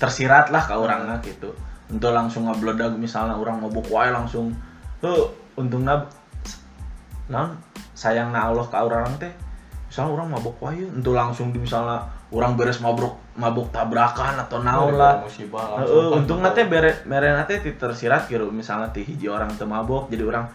tersirat 0.02 0.50
lah 0.50 0.66
ke 0.66 0.74
orangnya 0.74 1.22
gitu. 1.22 1.54
Untuk 1.94 2.10
langsung 2.18 2.50
ngabledag 2.50 2.98
misalnya 2.98 3.38
orang 3.38 3.62
mabuk 3.62 3.86
wae 3.94 4.10
langsung 4.10 4.50
tuh 4.98 5.30
untungnya 5.54 6.02
naon? 7.30 7.62
Sayangna 7.94 8.50
Allah 8.50 8.66
ke 8.66 8.78
orang 8.78 9.14
teh. 9.22 9.34
Misalnya 9.86 10.18
orang 10.18 10.34
mabuk 10.34 10.58
wae 10.66 10.82
untuk 10.82 11.14
langsung 11.14 11.54
di 11.54 11.62
misalnya 11.62 12.10
orang 12.30 12.54
beres 12.54 12.78
mabuk 12.78 13.18
mabuk 13.34 13.74
tabrakan 13.74 14.38
atau 14.38 14.62
naon 14.62 14.94
lah. 14.94 15.26
musibah 15.26 15.82
kan 15.82 15.86
untung 16.14 16.46
nate 16.46 16.70
bere 16.70 17.02
mere 17.10 17.34
nate 17.34 17.58
ti 17.58 17.74
tersirat 17.74 18.30
gitu 18.30 18.54
misalnya 18.54 18.94
ti 18.94 19.02
hiji 19.02 19.26
orang 19.26 19.50
teu 19.58 19.66
mabok 19.66 20.14
jadi 20.14 20.24
orang 20.30 20.46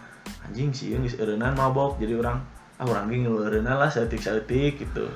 anjing 0.47 0.71
sih 0.71 0.95
geus 0.95 1.19
eureunnan 1.19 1.51
mabok 1.51 1.99
jadi 1.99 2.15
orang 2.15 2.39
ah 2.75 2.85
urang 2.87 3.07
ge 3.07 3.23
ngilu 3.23 3.43
eureunnan 3.43 3.75
lah 3.79 3.87
saeutik 3.87 4.19
saeutik 4.19 4.83
gitu. 4.83 5.07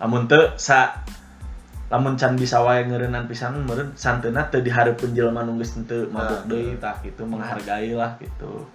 Lamun 0.00 0.24
teu 0.24 0.56
sa 0.56 1.04
lamun 1.92 2.16
can 2.16 2.36
bisa 2.36 2.64
wae 2.64 2.84
ngeureunnan 2.84 3.28
pisan 3.28 3.64
meureun 3.64 3.92
santeuna 3.96 4.48
teu 4.48 4.64
dihareupeun 4.64 5.12
jelema 5.12 5.44
nu 5.44 5.56
geus 5.60 5.76
teu 5.88 6.08
mabok 6.08 6.44
Nah, 6.44 6.48
deui 6.48 6.76
tah 6.80 6.96
gitu 7.00 7.22
menghargai 7.28 7.92
lah 7.92 8.16
gitu 8.20 8.68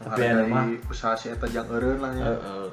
tapi 0.00 0.24
aya 0.24 0.48
mah 0.48 0.64
usaha 0.88 1.12
si 1.12 1.28
eta 1.28 1.44
jang 1.44 1.68
eureun 1.68 2.00
lah 2.00 2.10
nya. 2.16 2.24
Heeh. 2.24 2.66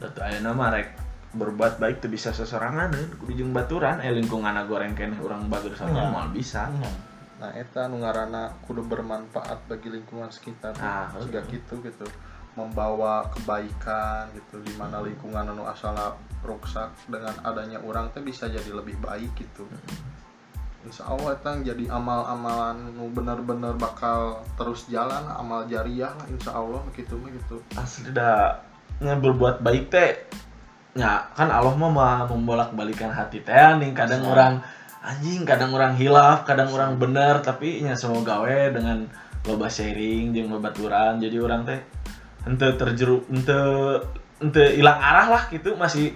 Datu 0.00 0.24
ayeuna 0.24 0.56
mah 0.56 0.72
rek 0.72 1.03
berbuat 1.34 1.76
baik 1.76 1.98
tuh 1.98 2.08
bisa 2.08 2.30
sesorangan 2.30 2.94
eh. 2.94 3.06
kudu 3.16 3.34
jeung 3.34 3.50
baturan 3.50 3.98
eh 3.98 4.10
lingkungan 4.10 4.54
goreng 4.64 4.94
keneh 4.94 5.18
urang 5.18 5.46
bager 5.46 5.74
sama 5.74 5.90
Iya. 5.92 6.08
moal 6.08 6.28
bisa 6.30 6.70
Iya. 6.70 6.90
nah 7.34 7.50
eta 7.52 7.86
nu 7.86 7.98
ngaranna 7.98 8.54
kudu 8.62 8.82
bermanfaat 8.82 9.66
bagi 9.66 9.90
lingkungan 9.90 10.30
sekitar 10.30 10.72
Ah, 10.76 11.10
juga 11.16 11.42
heeh. 11.42 11.58
gitu 11.58 11.82
gitu 11.82 12.06
membawa 12.54 13.26
kebaikan 13.28 14.30
gitu 14.32 14.62
di 14.62 14.70
mana 14.74 15.02
lingkungan 15.02 15.42
anu 15.44 15.66
asalna 15.66 16.14
rusak 16.40 16.86
dengan 17.04 17.34
adanya 17.42 17.82
orang 17.82 18.06
teh 18.08 18.22
bisa 18.22 18.46
jadi 18.46 18.70
lebih 18.70 18.94
baik 18.98 19.34
gitu 19.34 19.66
Insya 20.84 21.08
Allah 21.08 21.32
eta 21.32 21.56
jadi 21.58 21.88
amal-amalan 21.88 22.92
nu 22.92 23.08
bener-bener 23.08 23.72
bakal 23.74 24.44
terus 24.54 24.84
jalan 24.86 25.24
amal 25.26 25.64
jariah 25.64 26.12
lah 26.12 26.26
Insya 26.28 26.52
Allah 26.52 26.84
gitu 26.94 27.16
gitu 27.24 27.58
asli 27.74 28.12
dah 28.12 28.60
berbuat 29.00 29.58
baik 29.58 29.88
teh 29.88 30.12
ya 30.94 31.26
kan 31.34 31.50
Allah 31.50 31.74
mah 31.74 32.26
membolak 32.30 32.70
balikan 32.74 33.10
hati 33.10 33.42
teh 33.42 33.52
nih 33.52 33.90
kadang 33.94 34.22
orang 34.30 34.62
anjing 35.02 35.42
kadang 35.42 35.74
orang 35.74 35.98
hilaf 35.98 36.46
kadang 36.46 36.70
orang 36.70 36.96
bener 36.96 37.42
tapi 37.42 37.82
nya 37.82 37.98
semua 37.98 38.22
gawe 38.22 38.70
dengan 38.70 39.04
loba 39.44 39.68
sharing 39.68 40.32
jeung 40.32 40.48
babaturan 40.54 41.18
jadi 41.18 41.42
orang 41.42 41.66
teh 41.66 41.82
ente 42.46 42.68
terjeru 42.78 43.26
ente 43.28 43.58
ente 44.40 44.64
hilang 44.78 44.96
arah 45.02 45.26
lah 45.28 45.42
gitu 45.50 45.74
masih 45.76 46.14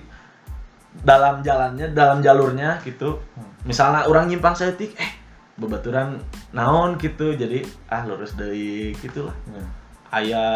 dalam 1.05 1.45
jalannya 1.47 1.95
dalam 1.95 2.19
jalurnya 2.25 2.81
gitu. 2.83 3.23
Misalnya 3.63 4.09
orang 4.09 4.27
nyimpang 4.27 4.57
seetik 4.57 4.97
eh 4.97 5.13
babaturan 5.59 6.23
naon 6.55 6.97
gitu 6.97 7.35
jadi 7.35 7.67
ah 7.91 8.07
lurus 8.07 8.39
deui 8.39 8.95
gitu 8.99 9.27
lah 9.27 9.37
Iya. 10.15 10.47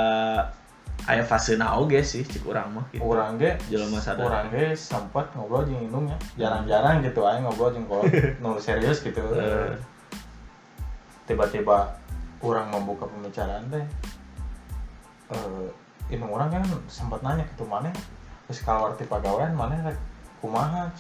Aya 1.09 1.21
aya 1.21 1.25
fase 1.27 1.59
na 1.59 1.75
oge 1.75 1.99
sih 2.03 2.23
cik 2.23 2.47
urang 2.47 2.75
mah 2.75 2.87
gitu. 2.95 3.03
Urang 3.03 3.39
ge 3.41 3.59
Jelema 3.67 3.99
sadar. 3.99 4.29
Urang 4.29 4.47
ge 4.55 4.77
sempat 4.79 5.31
ngobrol 5.35 5.67
jeung 5.67 5.83
Inung 5.83 6.07
ya. 6.07 6.19
Jarang-jarang 6.47 7.03
gitu 7.03 7.27
aing 7.27 7.43
ngobrol 7.43 7.75
jeung 7.75 7.87
kolot 7.91 8.11
nu 8.43 8.59
serius 8.63 9.03
gitu. 9.03 9.23
Eh. 9.35 9.75
Tiba-tiba 11.27 11.95
orang 12.43 12.71
membuka 12.71 13.11
pembicaraan 13.11 13.67
teh. 13.71 13.85
Eh 15.35 15.69
Inung 16.13 16.29
orang 16.29 16.53
kan 16.53 16.63
sempat 16.93 17.25
nanya 17.25 17.47
gitu 17.57 17.65
mana 17.65 17.89
terus 18.45 18.61
keluar 18.69 18.93
ti 19.01 19.09
pagawean 19.09 19.57
mana 19.57 19.81
rek 19.81 19.97
kumaha 20.45 20.93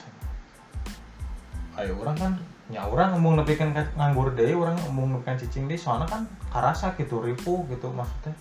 ayo 1.76 1.92
orang 2.00 2.16
kan 2.16 2.32
nya 2.72 2.88
orang 2.88 3.12
ngomong 3.12 3.44
nepikeun 3.44 3.76
ka 3.76 3.84
nganggur 3.98 4.32
deui 4.32 4.56
orang 4.56 4.72
ngomong 4.88 5.20
nepikeun 5.20 5.36
cicing 5.36 5.64
deui 5.68 5.76
soalnya 5.76 6.08
kan 6.08 6.22
karasa 6.48 6.96
gitu 6.96 7.20
ripuh 7.20 7.68
gitu 7.68 7.92
maksudnya 7.92 8.32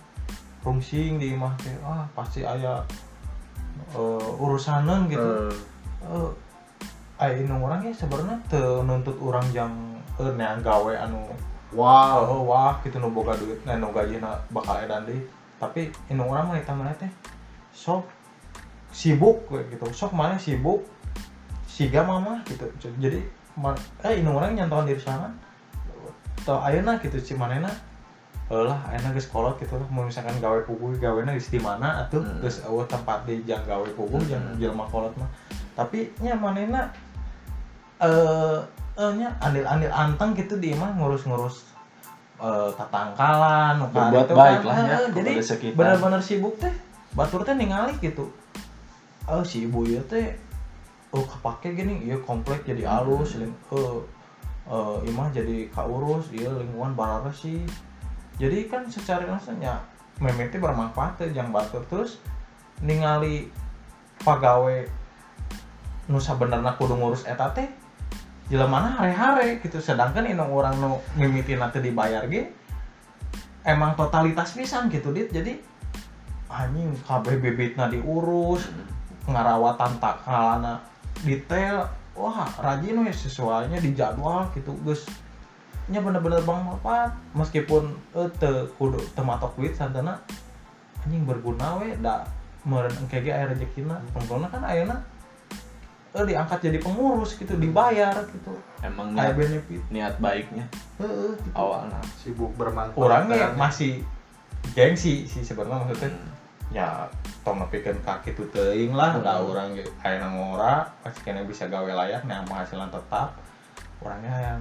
rungsing 0.62 1.18
di 1.18 1.34
imah 1.34 1.54
teh 1.58 1.74
ah 1.82 2.06
pasti 2.14 2.46
aya 2.46 2.82
eh, 3.94 4.42
urusanan 4.42 5.10
gitu. 5.10 5.50
Eh, 5.50 5.54
eh 6.08 6.30
aya 7.22 7.34
inu 7.38 7.62
orang 7.62 7.86
ya 7.86 7.92
sebenarnya 7.94 8.38
nuntut 8.82 9.14
orang 9.22 9.46
yang 9.54 9.72
eh 10.18 10.32
neang 10.34 10.62
gawe 10.62 10.92
anu 10.98 11.22
wow 11.72 12.26
oh, 12.26 12.42
wah 12.46 12.76
gitu 12.84 12.98
nu 12.98 13.08
boga 13.14 13.32
duit 13.38 13.62
nah 13.64 13.78
nu 13.80 13.88
gajina 13.94 14.36
bakal 14.52 14.76
edan 14.82 15.08
deui 15.08 15.24
tapi 15.56 15.88
inu 16.10 16.26
orang 16.26 16.52
mah 16.52 16.74
mana 16.74 16.92
teh 16.98 17.08
sok 17.70 18.04
sibuk 18.92 19.48
gitu. 19.48 19.86
Sok 19.90 20.12
mana 20.12 20.36
sibuk 20.36 20.84
siga 21.64 22.04
mama 22.04 22.44
gitu. 22.44 22.68
Jadi 23.00 23.24
man, 23.56 23.74
eh 24.04 24.20
inu 24.20 24.36
orang 24.36 24.54
nyantoan 24.54 24.86
diri 24.86 25.00
sana. 25.00 25.32
Tau 26.44 26.60
ayeuna 26.60 27.00
gitu 27.00 27.18
si 27.18 27.32
manena 27.34 27.70
Eh 27.70 27.91
lah 28.54 28.78
ayeuna 28.86 29.10
geus 29.10 29.26
kolot 29.26 29.56
gitu 29.56 29.74
lah 29.74 29.88
mau 29.88 30.02
misalkan 30.02 30.36
gawe 30.36 30.60
pugu 30.62 30.92
geus 30.94 31.48
di 31.48 31.56
mana 31.56 32.02
atuh 32.02 32.20
Hmm. 32.20 32.40
geus 32.40 32.60
eueuh 32.60 32.84
tempat 32.84 33.24
di 33.24 33.40
jang 33.42 33.62
gawe 33.62 33.86
pugu 33.92 34.16
Hmm. 34.16 34.28
jang 34.28 34.44
jelema 34.56 34.84
kolot 34.86 35.12
mah 35.16 35.30
tapi 35.72 36.12
nya 36.18 36.34
manena 36.34 36.92
eh 37.98 38.58
eh 38.94 39.12
nya 39.14 39.32
andil-andil 39.38 39.88
anteng 39.88 40.34
gitu 40.34 40.56
di 40.56 40.72
mah 40.72 40.92
ngurus-ngurus 40.92 41.72
eh 42.36 42.70
tatangkalan 42.74 43.78
nu 43.78 43.86
ka 43.86 44.10
Berbuat 44.10 44.26
ditu 44.26 44.34
baik 44.34 44.58
kan. 44.58 44.66
lah 44.66 44.76
ya, 44.76 44.84
Heeh, 44.84 45.08
jadi 45.14 45.30
kepada 45.32 45.46
sekitar. 45.46 45.76
benar-benar 45.78 46.20
sibuk 46.20 46.54
teh 46.58 46.74
batur 47.12 47.40
teh 47.40 47.54
ningali 47.54 47.94
gitu 47.98 48.28
oh 49.24 49.42
si 49.42 49.64
ibu 49.64 49.86
ya 49.86 50.02
teh 50.02 50.34
oh 51.10 51.22
kepake 51.22 51.72
gini 51.72 52.02
iya 52.02 52.18
komplek 52.18 52.64
jadi 52.64 52.84
alus 52.90 53.38
ling 53.38 53.54
eh 53.70 53.96
eh 54.66 54.96
imah 55.06 55.30
jadi 55.30 55.70
kaurus 55.70 56.28
iya 56.30 56.50
lingkungan 56.50 56.92
barara 56.92 57.30
sih 57.30 57.62
jadi 58.40 58.68
kan 58.68 58.88
secara 58.88 59.28
langsungnya 59.28 59.82
memete 60.22 60.56
bermanfaat 60.60 61.18
teh 61.18 61.28
jang 61.34 61.50
batur 61.50 61.82
terus 61.90 62.22
ningali 62.82 63.50
pagawe 64.22 64.86
nu 66.10 66.18
sabenerna 66.18 66.74
kudu 66.78 66.98
ngurus 66.98 67.26
eta 67.26 67.50
teh 67.54 67.68
jelemana 68.50 68.98
hare-hare 68.98 69.62
gitu. 69.62 69.78
Sedangkan 69.78 70.26
inong 70.26 70.50
orang 70.50 70.74
nu 70.76 71.00
mimitina 71.16 71.70
teu 71.70 71.80
dibayar 71.80 72.26
ge 72.26 72.50
emang 73.62 73.94
totalitas 73.94 74.52
pisan 74.52 74.90
gitu 74.90 75.14
dit. 75.14 75.30
Jadi 75.30 75.56
anjing 76.52 76.92
kabeh 77.06 77.38
bibitna 77.38 77.88
diurus 77.88 78.68
ngarawatan 79.30 80.02
takalana 80.02 80.82
detail. 81.22 81.86
Wah 82.12 82.44
rajin 82.60 83.00
we 83.00 83.08
sesuainya 83.08 83.80
di 83.80 83.96
jadwal 83.96 84.50
gitu. 84.52 84.76
Guys 84.84 85.08
nya 85.90 85.98
bener-bener 85.98 86.42
bang 86.46 86.62
manfaat 86.62 87.10
meskipun 87.34 87.96
eh 88.14 88.30
teu 88.38 88.70
kudu 88.78 89.02
teu 89.18 89.24
matok 89.26 89.58
duit 89.58 89.74
santana 89.74 90.22
anjing 91.02 91.26
berguna 91.26 91.82
we 91.82 91.98
da 91.98 92.22
meureun 92.62 92.94
engke 93.02 93.18
ge 93.18 93.34
aya 93.34 93.50
rezekina 93.50 93.98
pengkona 94.14 94.46
kan 94.46 94.62
ayeuna 94.62 95.02
eh 96.12 96.24
diangkat 96.28 96.68
jadi 96.68 96.78
pengurus 96.78 97.40
gitu 97.40 97.56
dibayar 97.56 98.12
gitu. 98.28 98.52
Emang 98.84 99.16
kayak 99.16 99.32
niat, 99.32 99.38
benefit. 99.38 99.82
niat 99.88 100.14
baiknya. 100.20 100.68
Heeh, 101.00 101.32
gitu. 101.40 101.56
awalnya. 101.56 101.96
Sibuk 102.20 102.52
bermanfaat 102.60 103.00
orangnya 103.00 103.56
masih 103.56 104.04
gengsi 104.76 105.24
sih 105.24 105.40
sebenarnya 105.42 105.88
maksudnya. 105.88 106.12
Hmm. 106.12 106.30
ya 106.72 107.04
tong 107.44 107.60
nepikeun 107.60 108.00
kaki 108.00 108.32
tuh 108.32 108.48
teuing 108.48 108.96
lah 108.96 109.20
da 109.20 109.44
orang 109.44 109.76
ge 109.76 109.84
aya 110.00 110.24
ngora 110.24 110.88
pasti 111.04 111.20
kena 111.20 111.44
bisa 111.44 111.68
gawe 111.68 111.84
layak 111.84 112.24
yang 112.28 112.44
penghasilan 112.44 112.88
tetap. 112.92 113.32
Orangnya 114.04 114.36
yang 114.36 114.60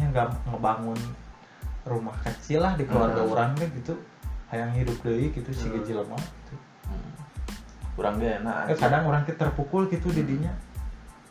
yang 0.00 0.10
nggak 0.10 0.26
ngebangun 0.46 0.98
rumah 1.82 2.16
kecil 2.20 2.60
lah 2.60 2.72
di 2.74 2.84
keluarga 2.84 3.20
Hmm. 3.20 3.30
orang 3.30 3.50
deh 3.54 3.68
gitu 3.72 3.94
hayang 4.48 4.72
hidup 4.72 4.96
deui 5.00 5.28
gitu 5.28 5.50
si 5.50 5.64
Hmm. 5.64 5.76
gaji 5.76 5.92
lemah 5.94 6.18
gitu. 6.18 6.54
Hmm. 6.86 7.10
kurang 7.92 8.16
gak 8.16 8.40
enak 8.40 8.64
Eh, 8.66 8.76
kadang 8.76 9.02
orang 9.04 9.22
kita 9.22 9.36
terpukul 9.42 9.84
gitu 9.86 10.08
didinya 10.10 10.50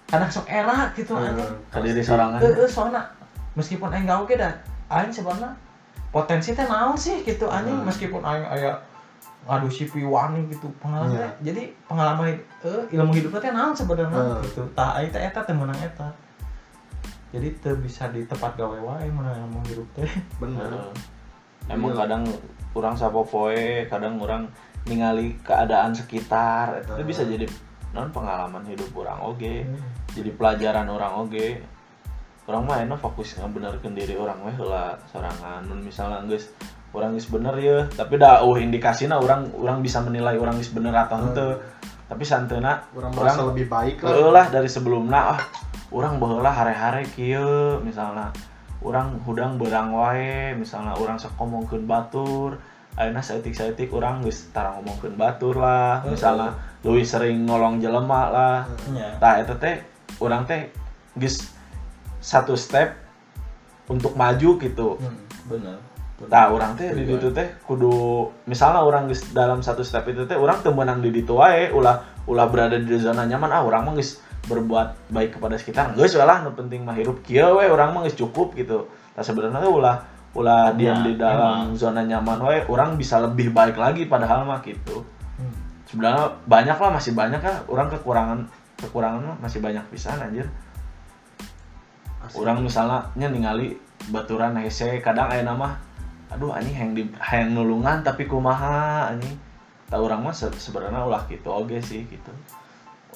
kadang 0.05 0.27
sok 0.27 0.45
era 0.47 0.89
gitu 0.91 1.13
Eh, 1.13 1.21
anjing 1.23 1.49
kadiri 1.67 2.01
sorangan 2.01 2.39
eh 2.39 2.53
eh, 2.55 2.69
soalnya 2.69 3.01
meskipun 3.53 3.89
aing 3.89 4.05
gawe 4.05 4.23
ge 4.23 4.35
dah 4.35 4.53
aing 4.91 5.09
sebenarnya 5.09 5.53
potensi 6.07 6.51
teh 6.51 6.65
naon 6.65 6.93
sih 6.95 7.21
gitu 7.21 7.45
anjing 7.47 7.73
Hmm. 7.75 7.85
meskipun 7.85 8.21
aing 8.21 8.45
aya 8.47 8.73
ngadu 9.41 9.65
si 9.67 9.85
piwani 9.85 10.45
gitu 10.47 10.69
pengalaman 10.77 11.09
Iya. 11.11 11.19
teh. 11.19 11.31
jadi 11.47 11.61
pengalaman 11.85 12.25
eh, 12.59 12.83
ilmu 12.91 13.11
hidupnya 13.11 13.39
teh 13.39 13.51
naon 13.51 13.73
sebenarnya 13.73 14.17
Hmm. 14.19 14.41
gitu 14.43 14.61
tah 14.71 14.93
aing 14.95 15.09
teh 15.09 15.21
eta 15.21 15.41
teh 15.41 15.53
menang 15.53 15.77
eta 15.77 16.09
jadi 17.29 17.47
teu 17.55 17.75
bisa 17.75 18.07
di 18.07 18.23
tempat 18.23 18.55
gawe 18.55 18.77
wae 18.79 19.07
menang 19.07 19.37
ilmu 19.39 19.59
hidup 19.65 19.87
teh 19.93 20.09
bener 20.37 20.65
Heeh. 20.65 20.93
emang 21.69 21.91
Iya. 21.91 21.99
kadang 22.03 22.23
orang 22.71 22.95
sapopoe 22.95 23.59
kadang 23.85 24.17
orang 24.17 24.49
ningali 24.83 25.37
keadaan 25.39 25.91
sekitar 25.91 26.79
itu 26.79 26.91
Heeh. 26.91 27.05
bisa 27.05 27.21
jadi 27.23 27.45
non 27.89 28.09
pengalaman 28.09 28.61
hidup 28.63 28.89
orang 28.95 29.17
oge 29.23 29.61
Hmm. 29.61 29.77
jadi 30.11 30.29
pelajaran 30.31 30.85
orang 30.85 31.13
oge 31.19 31.61
orang 32.45 32.61
mah 32.63 32.77
enak 32.79 32.97
fokus 32.97 33.33
ngebenerkeun 33.35 33.93
diri 33.93 34.13
orang 34.13 34.41
weh 34.41 34.53
heula 34.53 34.97
sorangan 35.05 35.61
mun 35.63 35.81
misalnya 35.81 36.21
geus 36.25 36.49
orang 36.89 37.13
geus 37.13 37.29
bener 37.29 37.53
ya 37.55 37.85
tapi 37.87 38.17
dah 38.17 38.41
uh 38.41 38.57
indikasina 38.57 39.17
orang 39.17 39.45
orang 39.53 39.81
bisa 39.81 40.01
menilai 40.01 40.33
orang 40.33 40.57
geus 40.57 40.69
bener 40.69 40.89
atau 40.91 41.17
Hmm. 41.19 41.53
tapi 42.05 42.25
santeuna 42.25 42.81
orang 42.91 43.13
merasa 43.13 43.37
orang 43.39 43.53
lebih 43.53 43.65
baik 43.67 43.97
lah 44.01 44.33
lah 44.33 44.45
dari 44.49 44.65
sebelumnya 44.65 45.21
ah 45.29 45.41
orang 45.89 46.21
baheula 46.21 46.51
hare-hare 46.53 47.05
kieu 47.13 47.81
misalnya 47.81 48.29
orang 48.79 49.19
hudang 49.27 49.59
berang 49.59 49.91
wae 49.91 50.55
misalnya 50.55 50.95
orang 50.95 51.19
sok 51.19 51.35
ngomongkeun 51.35 51.83
batur 51.83 52.61
ayeuna 52.95 53.23
saeutik-saeutik 53.23 53.91
orang 53.95 54.23
geus 54.23 54.51
tara 54.51 54.75
ngomongkeun 54.79 55.15
batur 55.15 55.59
lah 55.59 56.03
misalnya 56.07 56.55
leuwih 56.83 57.03
sering 57.03 57.43
nolong 57.43 57.83
jelema 57.83 58.31
lah. 58.31 58.57
Tah 59.19 59.33
eta 59.43 59.55
teh 59.59 59.83
orang 60.23 60.47
teh 60.47 60.71
geus 61.19 61.51
satu 62.23 62.55
step 62.55 62.95
untuk 63.91 64.15
maju 64.15 64.49
gitu 64.59 64.95
Hmm, 64.99 65.17
bener. 65.47 65.77
Nah, 66.19 66.51
orang 66.51 66.75
teh 66.75 66.91
di 66.91 67.07
ditu 67.07 67.31
teh 67.31 67.47
kudu 67.63 68.27
misalnya 68.47 68.83
orang 68.83 69.07
geus 69.07 69.31
dalam 69.31 69.63
satu 69.63 69.83
step 69.83 70.07
itu 70.11 70.27
teh 70.27 70.35
orang 70.35 70.59
teu 70.59 70.75
meunang 70.75 70.99
di 70.99 71.11
ditu 71.11 71.39
wae 71.39 71.71
ulah 71.71 72.03
ulah 72.27 72.47
berada 72.51 72.75
di 72.75 72.95
zona 72.99 73.23
nyaman 73.23 73.51
ah 73.51 73.63
orang 73.63 73.87
mah 73.87 73.93
geus 73.95 74.19
berbuat 74.49 75.13
baik 75.13 75.37
kepada 75.37 75.55
sekitar 75.61 75.93
geus 75.93 76.17
we 76.17 76.25
lah 76.25 76.41
nu 76.41 76.57
penting 76.57 76.81
mah 76.81 76.97
hirup 76.97 77.21
kieu 77.21 77.53
we 77.61 77.69
urang 77.69 77.93
mah 77.93 78.01
geus 78.09 78.17
cukup 78.17 78.57
gitu. 78.57 78.89
Nah 79.13 79.21
sebenarnya 79.21 79.69
ulah 79.69 80.01
ulah 80.33 80.73
diam 80.73 81.05
di 81.05 81.13
dalam 81.13 81.77
zona 81.77 82.01
nyaman 82.01 82.41
wae 82.41 82.65
orang 82.65 82.97
bisa 82.97 83.21
lebih 83.21 83.53
baik 83.53 83.77
lagi 83.77 84.09
padahal 84.09 84.49
mah 84.49 84.65
gitu. 84.65 85.05
Hmm. 85.37 85.53
Sebenarnya 85.85 86.33
banyak 86.49 86.77
lah 86.81 86.89
masih 86.97 87.13
banyak 87.13 87.41
lah 87.45 87.57
orang 87.69 87.87
kekurangan 87.93 88.39
kekurangan 88.81 89.21
mah 89.21 89.37
masih 89.45 89.61
banyak 89.61 89.85
pisan 89.93 90.17
anjir. 90.17 90.49
Asli. 92.25 92.35
Orang 92.41 92.65
misalnya 92.65 93.13
nya 93.13 93.29
ningali 93.29 93.77
baturan 94.09 94.57
hese 94.57 94.99
kadang 95.05 95.29
aya 95.29 95.45
nama 95.45 95.77
aduh 96.29 96.53
anjing 96.53 96.77
yang 96.77 96.91
di 96.93 97.03
yang 97.09 97.57
nulungan 97.57 98.05
tapi 98.05 98.29
kumaha 98.29 99.09
anjing 99.09 99.33
tahu 99.89 100.05
orang 100.05 100.21
mah 100.21 100.33
se- 100.33 100.53
sebenarnya 100.61 101.01
ulah 101.01 101.25
gitu 101.25 101.49
oke 101.49 101.73
sih 101.81 102.05
gitu 102.05 102.31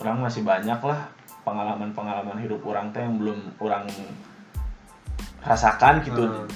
orang 0.01 0.25
masih 0.25 0.41
banyak 0.41 0.81
lah 0.81 1.05
pengalaman-pengalaman 1.43 2.39
hidup 2.43 2.63
orang 2.63 2.91
teh 2.95 3.03
yang 3.03 3.19
belum 3.19 3.39
orang 3.60 3.88
rasakan 5.43 6.03
gitu. 6.03 6.23
Hmm. 6.23 6.47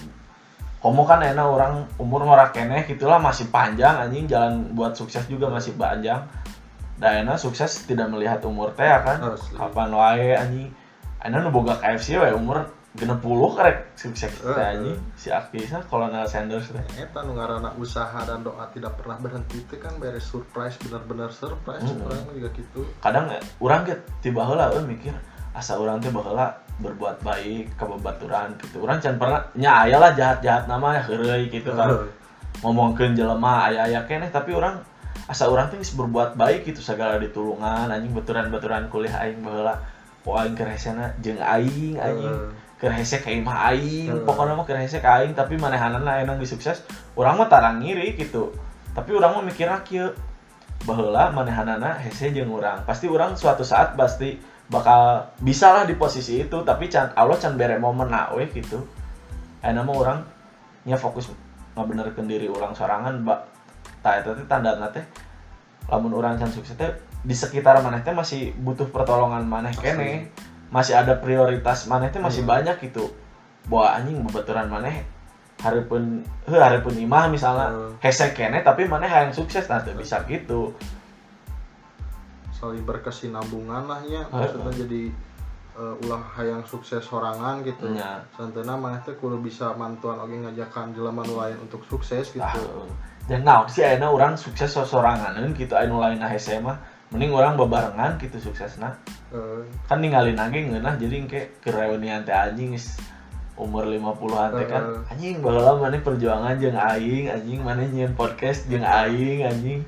Komo 0.78 1.04
kan 1.04 1.20
enak 1.20 1.48
orang 1.48 1.74
umur 2.00 2.24
ngora 2.24 2.54
keneh 2.56 2.88
gitulah 2.88 3.20
masih 3.20 3.50
panjang 3.52 3.98
anjing 3.98 4.30
jalan 4.30 4.72
buat 4.72 4.96
sukses 4.96 5.28
juga 5.28 5.52
masih 5.52 5.76
panjang. 5.76 6.24
Dan 6.98 7.28
enak 7.28 7.38
sukses 7.38 7.86
tidak 7.86 8.10
melihat 8.10 8.42
umur 8.48 8.74
teh 8.74 8.88
ya 8.88 9.04
kan? 9.04 9.22
Kapan 9.54 9.90
wae 9.94 10.34
anjing? 10.34 10.70
Enak 11.22 11.40
nu 11.44 11.50
boga 11.52 11.78
KFC 11.78 12.18
wae 12.18 12.32
umur 12.32 12.77
genep 12.96 13.20
puluh 13.20 13.52
karek 13.54 13.92
sukses 14.00 14.32
teh 14.32 14.48
Heeh. 14.48 14.72
anjing. 14.74 14.98
Si 15.20 15.28
aktifnya 15.28 15.84
Colonel 15.86 16.24
Sanders 16.26 16.72
teh 16.72 16.82
Eta 16.98 17.22
nu 17.28 17.36
ngaranna 17.36 17.76
usaha 17.78 18.24
dan 18.24 18.42
doa 18.42 18.66
tidak 18.72 18.96
pernah 18.98 19.20
berhenti 19.20 19.60
itu 19.60 19.76
kan 19.78 20.00
beres 20.00 20.24
surprise 20.26 20.80
benar-benar 20.82 21.30
surprise 21.30 21.84
Hmm. 21.84 22.08
orang 22.08 22.26
juga 22.32 22.50
gitu. 22.56 22.88
Kadang 23.04 23.28
eh, 23.30 23.44
orang 23.60 23.86
get 23.86 24.00
tiba 24.24 24.42
heula 24.48 24.72
euy 24.74 24.88
mikir 24.88 25.14
asa 25.54 25.78
orang 25.78 26.00
teh 26.02 26.10
baheula 26.10 26.58
berbuat 26.78 27.22
baik 27.22 27.74
ke 27.76 27.84
babaturan 27.86 28.54
gitu. 28.62 28.82
Orang 28.86 29.02
can 29.02 29.18
pernah 29.18 29.46
nya 29.58 29.86
aya 29.86 29.98
lah 29.98 30.14
jahat-jahat 30.14 30.66
nama 30.70 30.98
heureuy 31.02 31.50
gitu 31.50 31.74
kan. 31.74 32.06
Ngomongkeun 32.66 33.14
jelema 33.14 33.70
aya-aya 33.70 34.02
keneh 34.10 34.34
tapi 34.34 34.54
orang 34.58 34.82
asa 35.30 35.46
orang 35.46 35.70
teh 35.70 35.78
berbuat 35.78 36.34
baik 36.34 36.66
gitu 36.66 36.82
segala 36.82 37.22
ditulungan 37.22 37.94
anjing 37.94 38.10
baturan-baturan 38.14 38.90
kuliah 38.90 39.22
aing 39.22 39.46
baheula. 39.46 39.78
Poe 40.26 40.34
aing 40.42 40.58
keur 40.58 40.66
hesena 40.66 41.14
jeung 41.22 41.38
aing 41.38 42.02
anjing. 42.02 42.34
Heeh. 42.34 42.66
Hese 42.78 43.26
ka 43.26 43.34
imah 43.34 43.74
aing. 43.74 44.10
Heeh. 44.14 44.26
pokoknya 44.26 44.54
mah 44.54 44.66
keur 44.70 44.78
hese 44.78 45.02
ka 45.02 45.22
aing 45.22 45.34
tapi 45.34 45.58
manehanana 45.58 46.22
enak 46.22 46.38
geus 46.38 46.54
sukses 46.54 46.86
urang 47.18 47.42
mah 47.42 47.50
tarang 47.50 47.82
ngiri 47.82 48.14
gitu. 48.14 48.54
Tapi 48.94 49.10
urang 49.18 49.34
mah 49.34 49.44
mikirna 49.46 49.82
kieu. 49.82 50.14
Baheula 50.86 51.34
manehanana 51.34 51.98
hese 51.98 52.30
jeung 52.30 52.54
urang. 52.54 52.86
Pasti 52.86 53.10
urang 53.10 53.34
suatu 53.34 53.66
saat 53.66 53.98
pasti 53.98 54.38
bakal 54.70 55.26
bisa 55.42 55.74
lah 55.74 55.84
di 55.90 55.98
posisi 55.98 56.44
itu 56.44 56.62
tapi 56.62 56.86
can 56.92 57.10
Allah 57.18 57.40
can 57.42 57.58
bere 57.58 57.82
momen 57.82 58.14
we 58.38 58.46
gitu. 58.54 58.86
Enak 59.66 59.82
mah 59.82 59.96
urang 59.98 60.20
nya 60.86 61.02
fokus 61.02 61.34
ngabenerkeun 61.74 62.30
diri 62.30 62.46
urang 62.46 62.78
sorangan 62.78 63.26
ba 63.26 63.42
tah 64.06 64.22
eta 64.22 64.38
teh 64.38 64.46
tandana 64.46 64.94
teh. 64.94 65.02
Lamun 65.90 66.14
urang 66.14 66.38
can 66.38 66.54
sukses 66.54 66.78
teh 66.78 66.94
di 67.26 67.34
sekitar 67.34 67.82
maneh 67.82 68.06
teh 68.06 68.14
masih 68.14 68.54
butuh 68.54 68.86
pertolongan 68.94 69.50
maneh 69.50 69.74
Asli. 69.74 70.30
Masih 70.70 70.94
ada 70.96 71.16
prioritas 71.16 71.88
maneh 71.88 72.12
teh 72.12 72.20
masih 72.20 72.44
Hmm. 72.44 72.52
banyak 72.54 72.78
gitu. 72.92 73.12
Bawa 73.68 74.00
anjing 74.00 74.20
babaturan 74.24 74.68
maneh. 74.68 75.04
Hareupeun 75.58 76.22
heuh 76.46 76.62
hareupeun 76.62 76.98
imah 77.02 77.28
misalnya. 77.34 77.74
Hmm. 77.74 77.94
hese 77.98 78.30
kene 78.38 78.62
tapi 78.62 78.86
maneh 78.86 79.10
hayang 79.10 79.34
sukses 79.34 79.66
nah 79.66 79.82
teu 79.82 79.98
bisa 79.98 80.22
gitu. 80.30 80.76
Saling 82.54 82.86
berkesinambungan 82.86 83.86
lah 83.86 84.02
Heeh. 84.02 84.26
maksudnya 84.30 84.74
jadi 84.86 85.02
eh, 85.78 85.94
ulah 86.06 86.22
hayang 86.38 86.66
sukses 86.66 87.06
sorangan 87.06 87.62
gitu. 87.62 87.90
Nya. 87.94 88.26
santana 88.34 88.74
maneh 88.74 89.02
teh 89.06 89.14
kudu 89.18 89.38
bisa 89.42 89.74
mantuan 89.78 90.18
oge 90.18 90.38
ngajakan 90.42 90.94
jelema 90.94 91.22
nu 91.22 91.38
lain 91.38 91.58
untuk 91.62 91.86
sukses 91.86 92.34
gitu. 92.34 92.42
Ah 92.42 92.58
dan 93.28 93.44
naon 93.44 93.68
sih 93.68 93.84
ayeuna 93.84 94.08
urang 94.08 94.34
sukses 94.40 94.72
soranganeun 94.72 95.52
gitu 95.52 95.76
anu 95.76 96.00
lain 96.00 96.16
hese 96.24 96.64
mah 96.64 96.80
mending 97.08 97.32
urang 97.32 97.56
bebarengan 97.56 98.16
gitu 98.18 98.38
suksesna 98.42 98.96
Eh, 99.28 99.60
kan 99.92 100.00
ninggalin 100.00 100.40
lagi 100.40 100.64
ngeunah 100.64 100.96
jadi 100.96 101.16
engke 101.20 101.42
ke 101.60 101.68
reunian 101.68 102.24
teh 102.24 102.32
anjing 102.32 102.72
umur 103.60 103.84
50-an 103.84 104.56
teh 104.56 104.68
kan. 104.72 104.84
Anjing 105.12 105.44
baheula 105.44 105.76
maneh 105.76 106.00
perjuangan 106.00 106.56
jeung 106.56 106.80
aing 106.80 107.28
anjing 107.28 107.60
maneh 107.60 107.92
nyieun 107.92 108.16
podcast 108.16 108.72
jeung 108.72 108.88
aing 108.88 109.44
anjing. 109.44 109.84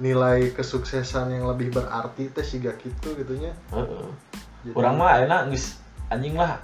Nilai 0.00 0.56
kesuksesan 0.56 1.28
yang 1.28 1.44
lebih 1.44 1.68
berarti 1.68 2.32
teh 2.32 2.40
siga 2.40 2.72
gitu 2.80 3.12
gitunya. 3.12 3.52
Heeh. 3.76 4.08
Jadi- 4.64 4.72
urang 4.72 4.96
mah 4.96 5.20
ayeuna 5.20 5.44
geus 5.52 5.76
anjing 6.08 6.32
lah. 6.32 6.56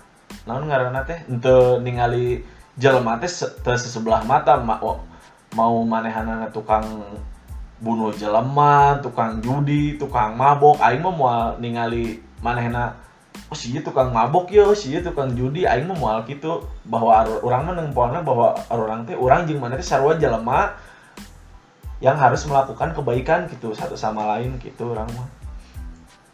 Naon 0.48 0.64
ngaranna 0.64 1.04
teh? 1.04 1.20
Henteu 1.28 1.76
ningali 1.76 2.40
jelema 2.80 3.20
teh 3.20 3.28
se- 3.28 3.52
teu 3.60 3.76
sesebelah 3.76 4.24
mata 4.24 4.56
ma- 4.56 4.80
wa- 4.80 5.04
mau 5.52 5.76
manehanana 5.84 6.48
tukang 6.48 6.88
bunuh 7.84 8.10
jelema, 8.16 8.98
tukang 9.04 9.44
judi, 9.44 10.00
tukang 10.00 10.34
mabok, 10.34 10.80
aing 10.80 11.04
mah 11.04 11.14
moal 11.14 11.46
ningali 11.60 12.18
manehna 12.40 12.96
oh 13.52 13.56
sih 13.56 13.76
tukang 13.84 14.08
mabok 14.10 14.48
ya, 14.48 14.72
sih 14.72 14.96
tukang 15.04 15.36
judi, 15.36 15.68
aing 15.68 15.84
mah 15.84 15.98
moal 16.00 16.18
gitu 16.24 16.64
bahwa 16.88 17.28
urang 17.44 17.68
mah 17.68 17.76
nengpoalna 17.76 18.24
bahwa 18.24 18.56
urang 18.72 19.04
teh 19.04 19.12
urang 19.14 19.44
jeung 19.44 19.60
maneh 19.60 19.76
teh 19.76 19.84
sarua 19.84 20.16
jelema 20.16 20.72
yang 22.00 22.16
harus 22.16 22.42
melakukan 22.48 22.96
kebaikan 22.96 23.46
gitu 23.52 23.76
satu 23.76 23.94
sama 23.94 24.24
lain 24.34 24.56
gitu 24.64 24.96
urang 24.96 25.08
mah. 25.12 25.28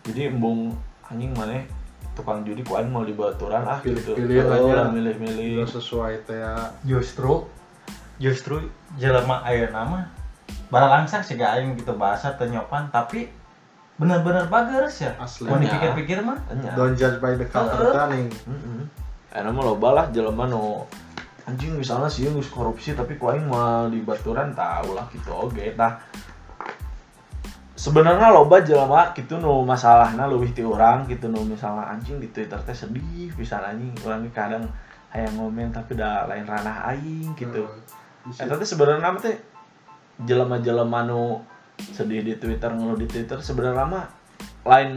Jadi 0.07 0.31
embung 0.31 0.79
anjing 1.11 1.35
maneh 1.35 1.67
tukang 2.15 2.47
judi 2.47 2.63
ku 2.63 2.79
aing 2.79 2.91
mau 2.95 3.03
dibaturan 3.03 3.67
ah 3.67 3.79
gitu. 3.83 4.15
Pilih-pilih 4.15 4.47
Oh, 4.47 4.71
aja. 4.71 4.91
milih-milih. 4.91 5.67
Sesuai 5.67 6.23
teh 6.27 6.39
ya 6.39 6.75
justru 6.87 7.47
justru 8.21 8.69
jelema 9.01 9.41
ayeuna 9.49 9.83
mah 9.89 10.05
bara 10.71 10.87
langsung 10.87 11.21
sih 11.21 11.35
aing 11.35 11.75
gitu 11.75 11.93
bahasa 11.99 12.33
teu 12.39 12.47
nyopan 12.47 12.87
tapi 12.89 13.27
benar-benar 14.01 14.49
bagus 14.49 15.05
ya 15.05 15.13
Asli. 15.21 15.45
mau 15.45 15.61
Ya. 15.61 15.69
dipikir-pikir 15.69 16.25
mah 16.25 16.39
Enya. 16.49 16.73
don't 16.73 16.97
judge 16.97 17.21
by 17.21 17.37
the 17.37 17.45
cover 17.45 17.93
Heeh. 17.93 18.31
Enak 19.31 19.53
mah 19.53 19.63
loba 19.63 19.89
lah 19.93 20.07
jelema 20.11 20.49
nu 20.49 20.87
anjing 21.45 21.75
misalnya 21.77 22.07
sih 22.09 22.27
geus 22.27 22.49
korupsi 22.49 22.95
tapi 22.95 23.19
ku 23.19 23.29
aing 23.29 23.45
mah 23.47 23.91
di 23.91 24.01
baturan 24.01 24.55
tahu 24.55 24.95
lah 24.97 25.05
gitu 25.11 25.31
oge 25.31 25.75
tah 25.77 25.99
sebenarnya 27.75 28.29
loba 28.31 28.61
jelema 28.61 29.11
gitu 29.13 29.41
nu 29.41 29.65
masalahna 29.65 30.29
leuwih 30.29 30.53
ti 30.53 30.61
urang 30.63 31.09
gitu 31.09 31.29
nu 31.29 31.41
misalnya 31.45 31.89
anjing 31.91 32.21
di 32.21 32.29
Twitter 32.29 32.61
teh 32.61 32.77
sedih 32.77 33.33
pisan 33.35 33.65
anjing 33.65 33.93
urang 34.05 34.21
ge 34.23 34.31
kadang 34.33 34.65
hayang 35.11 35.35
ngomen 35.37 35.73
tapi 35.73 35.99
da 35.99 36.23
lain 36.25 36.47
ranah 36.47 36.87
aing 36.95 37.35
gitu. 37.35 37.67
Eta 38.37 38.55
teh 38.55 38.69
sebenarnya 38.69 39.11
mah 39.11 39.19
teh 39.19 39.35
jelema-jelema 40.25 41.07
nu 41.09 41.41
sedih 41.81 42.21
di 42.21 42.35
Twitter 42.37 42.69
ngeluh 42.73 42.99
di 43.01 43.09
Twitter 43.09 43.41
sebenarnya 43.41 43.87
mah 43.89 44.05
lain 44.69 44.93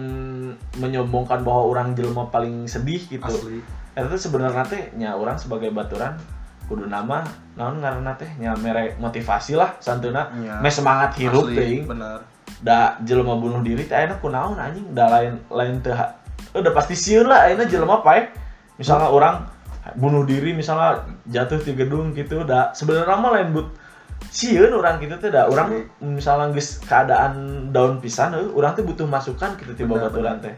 menyombongkan 0.75 1.41
bahwa 1.47 1.71
orang 1.71 1.95
jelema 1.95 2.27
paling 2.27 2.67
sedih 2.67 2.99
gitu. 3.07 3.23
asli. 3.23 3.63
Eta 3.95 4.11
teh 4.11 4.19
sebenarnya 4.19 4.63
teh 4.67 4.91
nya 4.99 5.15
orang 5.15 5.39
sebagai 5.39 5.71
baturan 5.71 6.19
kudu 6.67 6.87
nama 6.87 7.23
naon 7.55 7.79
ngaranna 7.79 8.15
teh 8.19 8.27
nya 8.39 8.55
mere 8.59 8.95
motivasi 8.99 9.55
lah 9.55 9.75
santeuna 9.79 10.31
Nya. 10.35 10.59
me 10.59 10.69
semangat 10.71 11.15
hirup 11.15 11.47
teuing. 11.47 11.87
bener. 11.87 12.23
Da 12.59 12.99
jelema 13.07 13.39
bunuh 13.39 13.63
diri 13.63 13.87
teh 13.87 13.95
ayeuna 13.95 14.19
kunaon 14.19 14.59
anjing? 14.59 14.91
Da 14.91 15.07
lain 15.07 15.39
lain 15.47 15.79
teh 15.79 15.95
udah 16.51 16.71
pasti 16.75 16.95
sieun 16.99 17.31
lah 17.31 17.47
ayeuna 17.47 17.63
jelema 17.63 18.03
pae. 18.03 18.27
Misalnya 18.75 19.07
orang 19.07 19.47
bunuh 19.95 20.27
diri 20.27 20.51
misalnya 20.51 21.07
jatuh 21.31 21.63
di 21.63 21.71
gedung 21.71 22.11
gitu 22.11 22.43
da. 22.43 22.75
Sebenarnya 22.75 23.15
mah 23.15 23.31
lain 23.39 23.55
but 23.55 23.67
sieun 24.33 24.73
orang 24.73 24.97
gitu 24.97 25.13
teh 25.21 25.29
da 25.29 25.45
orang 25.45 25.85
misalnya 26.01 26.49
geus 26.57 26.81
keadaan 26.81 27.69
daun 27.69 28.01
pisan 28.01 28.33
euy 28.33 28.49
urang 28.49 28.73
teh 28.73 28.81
butuh 28.81 29.05
masukan 29.05 29.53
gitu 29.61 29.77
tiba 29.77 29.93
Benar, 29.93 30.09
baturan 30.09 30.37
teh. 30.41 30.55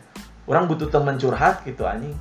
Orang 0.47 0.69
butuh 0.71 0.87
teman 0.87 1.19
curhat 1.19 1.65
gitu 1.67 1.83
anjing. 1.83 2.15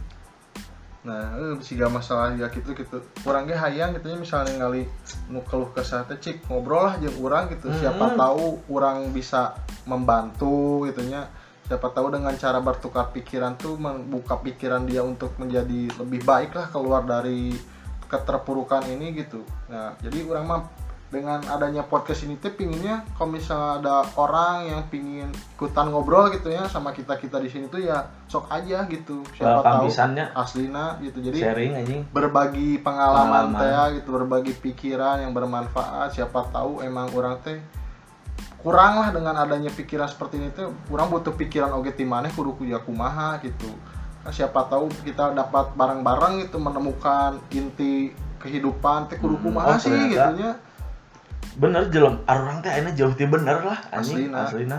Nah 1.04 1.36
eh, 1.36 1.54
siga 1.60 1.86
masalah 1.92 2.32
ya 2.34 2.48
gitu 2.48 2.72
gitu. 2.72 3.04
Orang 3.28 3.44
ge 3.44 3.54
hayang 3.54 3.92
gitu 3.94 4.08
nya 4.08 4.16
misalnya 4.18 4.56
ngali 4.64 4.88
nu 5.28 5.44
keluh 5.44 5.68
kesah 5.76 6.08
teh 6.08 6.16
cik 6.16 6.48
ngobrol 6.48 6.88
lah 6.88 6.96
jeung 6.98 7.14
urang 7.20 7.46
gitu. 7.52 7.68
Siapa 7.76 8.02
Hmm. 8.02 8.18
tahu 8.18 8.44
orang 8.72 9.12
bisa 9.12 9.54
membantu 9.84 10.88
gitu 10.88 11.04
nya. 11.06 11.28
Siapa 11.68 11.92
tahu 11.92 12.12
dengan 12.12 12.32
cara 12.36 12.58
bertukar 12.60 13.12
pikiran 13.12 13.56
tuh 13.60 13.76
membuka 13.76 14.36
pikiran 14.40 14.84
dia 14.88 15.04
untuk 15.04 15.36
menjadi 15.36 15.92
lebih 16.00 16.24
baik 16.24 16.56
lah 16.56 16.66
keluar 16.72 17.04
dari 17.04 17.52
keterpurukan 18.08 18.88
ini 18.88 19.12
gitu. 19.22 19.44
Nah 19.68 19.92
jadi 20.00 20.24
orang 20.24 20.44
mah 20.48 20.60
dengan 21.14 21.38
adanya 21.46 21.80
podcast 21.80 22.26
ini 22.26 22.34
tuh 22.34 22.50
pinginnya 22.50 23.06
kalau 23.14 23.30
misalnya 23.30 23.78
ada 23.78 23.96
orang 24.18 24.66
yang 24.66 24.82
pingin 24.90 25.30
ikutan 25.54 25.86
ngobrol 25.86 26.26
gitu 26.28 26.50
ya 26.50 26.66
sama 26.66 26.90
kita 26.90 27.14
kita 27.14 27.38
di 27.38 27.46
sini 27.46 27.70
tuh 27.70 27.78
ya 27.78 28.02
sok 28.26 28.50
aja 28.50 28.82
gitu. 28.84 29.22
Siapa 29.30 29.62
welcome 29.62 29.70
tahu 29.70 29.86
pisannya 29.86 30.24
aslina 30.34 30.98
gitu. 30.98 31.22
Jadi 31.22 31.38
sharing 31.38 31.72
anjing. 31.76 32.02
berbagi 32.10 32.82
pengalaman, 32.82 33.54
Pengalaman. 33.54 33.60
teh 33.62 33.70
ya, 33.70 33.82
gitu 33.94 34.08
berbagi 34.10 34.52
pikiran 34.52 35.22
yang 35.22 35.30
bermanfaat. 35.30 36.10
Siapa 36.10 36.50
tahu 36.50 36.82
emang 36.82 37.06
orang 37.14 37.38
teh 37.40 37.62
kurang 38.58 38.96
lah 38.96 39.08
dengan 39.08 39.36
adanya 39.36 39.68
pikiran 39.70 40.08
seperti 40.08 40.40
ini 40.40 40.48
tuh 40.50 40.72
kurang 40.86 41.08
butuh 41.08 41.30
pikiran 41.32 41.70
oge 41.70 41.92
ti 41.92 42.02
maneh 42.02 42.32
kudu 42.32 42.56
kuya 42.56 42.80
kumaha? 42.80 43.38
gitu. 43.38 43.68
Nah, 44.24 44.32
siapa 44.32 44.64
tahu 44.66 44.88
kita 45.04 45.30
dapat 45.30 45.76
bareng-bareng 45.76 46.40
gitu 46.42 46.56
menemukan 46.56 47.36
inti 47.50 48.08
kehidupan 48.40 49.06
teh 49.06 49.20
kudu 49.20 49.36
Hmm, 49.36 49.44
kumaha 49.46 49.68
oh, 49.68 49.76
sih 49.76 49.92
ternyata. 49.92 50.08
gitunya 50.32 50.50
bener 51.54 51.86
jelem. 51.88 52.18
Orang 52.24 52.58
teh 52.58 52.68
ayeuna 52.68 52.90
jauh 52.90 53.12
ti 53.12 53.24
bener 53.24 53.58
lah 53.60 53.78
anjing. 53.88 54.28
Aslina. 54.28 54.38
aslina 54.44 54.78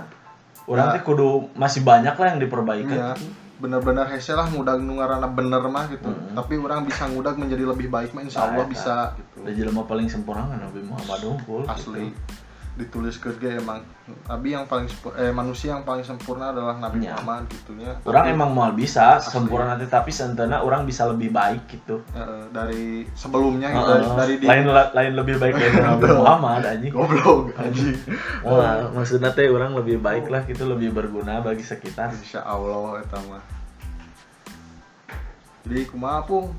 orang 0.66 0.88
Nah. 0.88 0.94
teh 0.94 1.02
kudu 1.02 1.28
masih 1.54 1.82
banyak 1.82 2.12
lah 2.12 2.28
yang 2.28 2.40
diperbaikan 2.40 2.90
Iya, 2.92 3.10
bener-bener 3.56 4.04
hese 4.06 4.34
lah 4.34 4.44
ngudag 4.46 4.80
nu 4.80 4.98
ngaranna 4.98 5.30
bener 5.30 5.62
mah 5.64 5.86
gitu. 5.88 6.06
Hmm. 6.06 6.34
tapi 6.34 6.58
orang 6.58 6.84
bisa 6.84 7.06
ngudag 7.06 7.36
menjadi 7.36 7.64
lebih 7.66 7.88
baik 7.88 8.12
mah 8.12 8.22
insya 8.22 8.44
Allah 8.46 8.66
Nah, 8.66 8.68
bisa 8.68 8.96
gitu. 9.16 9.46
Jelema 9.46 9.84
paling 9.84 10.06
sempurna 10.06 10.44
kan 10.46 10.60
Nabi 10.60 10.82
Muhammad 10.82 11.22
Unggul 11.24 11.64
asli. 11.66 12.10
gitu. 12.10 12.18
Ditulis 12.76 13.16
ke 13.16 13.32
ge 13.34 13.56
emang 13.56 13.80
Nabi 14.28 14.52
yang 14.52 14.68
paling 14.68 14.84
eh 15.16 15.32
manusia 15.32 15.72
yang 15.72 15.82
paling 15.82 16.04
sempurna 16.04 16.52
adalah 16.52 16.76
Nabi 16.76 17.02
Iya. 17.02 17.16
Muhammad 17.16 17.48
gitunya 17.48 17.96
Orang 18.04 18.28
Tapi, 18.28 18.36
emang 18.36 18.52
mau 18.52 18.68
bisa 18.70 19.16
Asli. 19.16 19.32
sempurna 19.32 19.72
nanti 19.72 19.88
tapi 19.88 20.12
sentena 20.12 20.60
orang 20.60 20.84
bisa 20.84 21.08
lebih 21.08 21.32
baik 21.32 21.64
gitu. 21.70 22.04
eh, 22.12 22.44
dari 22.50 23.08
sebelumnya 23.14 23.72
gitu, 23.72 23.80
Heeh. 23.82 23.96
dari, 23.96 24.06
dari 24.12 24.34
di 24.36 24.46
lain 24.46 24.64
lain 24.92 25.14
lebih 25.16 25.36
baik 25.38 25.56
dari 25.56 25.78
Nabi. 25.78 26.04
Muhammad 26.20 26.64
anjing. 26.66 26.92
goblok 26.92 27.56
anjing 27.56 27.96
Wah, 28.42 28.92
maksudnya 28.92 29.32
teh 29.32 29.48
orang 29.48 29.72
lebih 29.72 29.98
baik 29.98 30.28
lah 30.28 30.44
gitu 30.44 30.68
lebih 30.68 30.92
berguna 30.92 31.40
bagi 31.40 31.64
sekitar. 31.64 32.12
Insya 32.12 32.44
Allah 32.44 33.00
eta 33.00 33.18
mah 33.24 33.44
jadi 35.64 35.88
kumaha 35.88 36.22
pung 36.22 36.52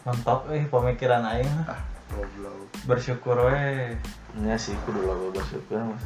mantap 0.00 0.48
eh 0.48 0.64
pemikiran 0.64 1.22
aing 1.22 1.52
ah 1.68 1.76
goblok. 2.12 2.66
Bersyukur 2.86 3.36
we 3.48 3.94
Nya 4.38 4.54
sih 4.54 4.74
kudu 4.86 5.02
lo 5.02 5.34
bersyukur 5.34 5.82
mas. 5.90 6.04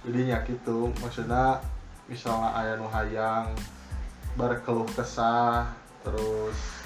jadi 0.00 0.32
ya 0.32 0.38
gitu 0.48 0.88
maksudnya 1.04 1.60
misalnya 2.08 2.56
ayah 2.56 2.80
nu 2.80 2.88
hayang 2.88 3.52
berkeluh 4.32 4.88
kesah 4.96 5.68
terus 6.00 6.80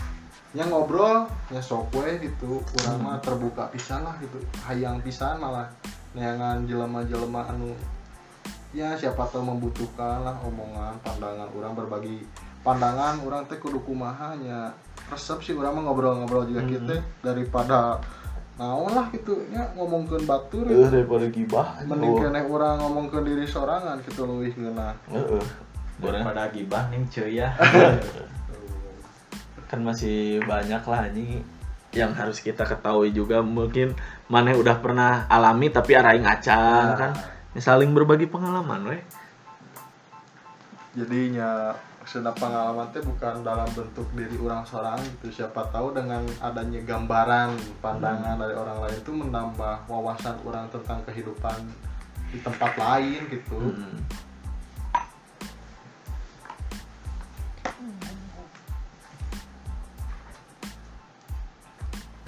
yang 0.51 0.71
ngobrol 0.71 1.31
ya 1.51 1.63
sok 1.63 1.95
we 1.95 2.19
gitu. 2.19 2.59
Kurang 2.75 3.07
mah 3.07 3.23
terbuka 3.23 3.71
pisan 3.71 4.03
lah 4.03 4.19
gitu. 4.19 4.39
Hayang 4.67 4.99
pisan 5.03 5.39
malah 5.39 5.71
neangan 6.15 6.63
jelema-jelema 6.67 7.43
anu 7.51 7.75
ya 8.75 8.95
siapa 8.99 9.27
tahu 9.31 9.47
membutuhkan 9.47 10.27
lah 10.27 10.35
omongan 10.43 10.99
pandangan 11.03 11.47
orang 11.55 11.75
berbagi 11.79 12.27
pandangan 12.67 13.23
orang 13.23 13.47
teh 13.47 13.59
kudu 13.63 13.79
kumaha 13.87 14.35
nya 14.39 14.75
resep 15.07 15.39
sih 15.41 15.53
orang 15.53 15.75
mah 15.75 15.83
ngobrol-ngobrol 15.85 16.45
juga 16.45 16.61
Hmm. 16.61 16.71
gitu 16.71 16.95
daripada 17.21 18.01
naon 18.55 18.87
lah 18.89 19.11
gitu 19.11 19.35
ya 19.49 19.67
ngomongkeun 19.75 20.25
batur 20.25 20.63
Eh 20.65 20.87
daripada 20.87 21.27
gibah. 21.27 21.75
mending 21.83 22.15
kene 22.17 22.41
orang 22.45 22.79
ngomong 22.79 23.07
ke 23.09 23.19
diri 23.21 23.45
sorangan 23.45 23.99
gitu 24.03 24.25
leuwih 24.25 24.53
ngeunah 24.53 24.95
Heeh. 25.09 25.43
Orang 25.97 26.23
daripada 26.23 26.43
gibah 26.49 26.87
ning 26.89 27.05
cuy 27.05 27.35
ya 27.37 27.51
kan 29.65 29.81
masih 29.81 30.39
banyak 30.41 30.83
lah 30.83 31.01
anjing 31.03 31.43
yang 31.91 32.11
harus 32.11 32.39
kita 32.39 32.63
ketahui 32.63 33.11
juga 33.11 33.39
mungkin 33.41 33.95
mana 34.27 34.51
yang 34.51 34.61
udah 34.61 34.77
pernah 34.77 35.27
alami 35.27 35.69
tapi 35.69 35.93
arahi 35.93 36.21
ngacang 36.21 36.87
Nah. 36.89 36.99
kan 36.99 37.13
Ya, 37.53 37.63
saling 37.65 37.91
berbagi 37.91 38.27
pengalaman 38.27 38.83
weh 38.85 39.03
jadinya 40.93 41.71
maksudnya 42.05 42.37
pengalaman 42.37 42.85
teh 42.93 43.01
bukan 43.01 43.41
dalam 43.41 43.65
bentuk 43.73 44.05
diri 44.13 44.37
orang 44.37 44.61
seorang 44.61 45.01
gitu. 45.01 45.41
Siapa 45.41 45.73
tahu 45.73 45.97
dengan 45.97 46.21
adanya 46.37 46.85
gambaran 46.85 47.57
pandangan 47.81 48.37
dari 48.37 48.53
orang 48.53 48.85
lain 48.85 49.01
itu 49.01 49.09
menambah 49.09 49.89
wawasan 49.89 50.37
orang 50.45 50.69
tentang 50.69 51.01
kehidupan 51.09 51.65
di 52.29 52.45
tempat 52.45 52.77
lain 52.77 53.25
gitu. 53.33 53.57
Hmm. 53.57 53.97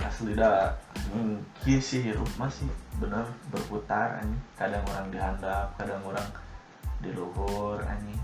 asli 0.00 0.32
dah. 0.32 0.72
Hmm, 1.12 1.36
kieu 1.60 1.76
sih 1.76 2.00
hirup 2.00 2.32
masih 2.40 2.64
bener 2.96 3.28
berputar 3.52 4.24
anjing. 4.24 4.40
Kadang 4.56 4.88
orang 4.88 5.12
dihandap 5.12 5.68
kadang 5.76 6.00
orang 6.00 6.24
di 7.04 7.12
luhur 7.12 7.76
anjing 7.84 8.16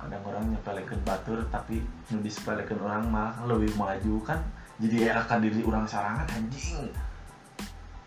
kadang 0.00 0.22
orang 0.26 0.44
nyepelekeun 0.52 1.00
batur 1.06 1.40
tapi 1.48 1.80
nu 2.12 2.20
disepelekeun 2.20 2.80
orang 2.84 3.08
malah 3.08 3.34
lebih 3.48 3.72
maju 3.78 4.14
kan. 4.24 4.40
Jadi 4.82 5.06
era 5.06 5.22
diri 5.38 5.62
orang 5.62 5.86
sarangan 5.86 6.26
anjing. 6.34 6.90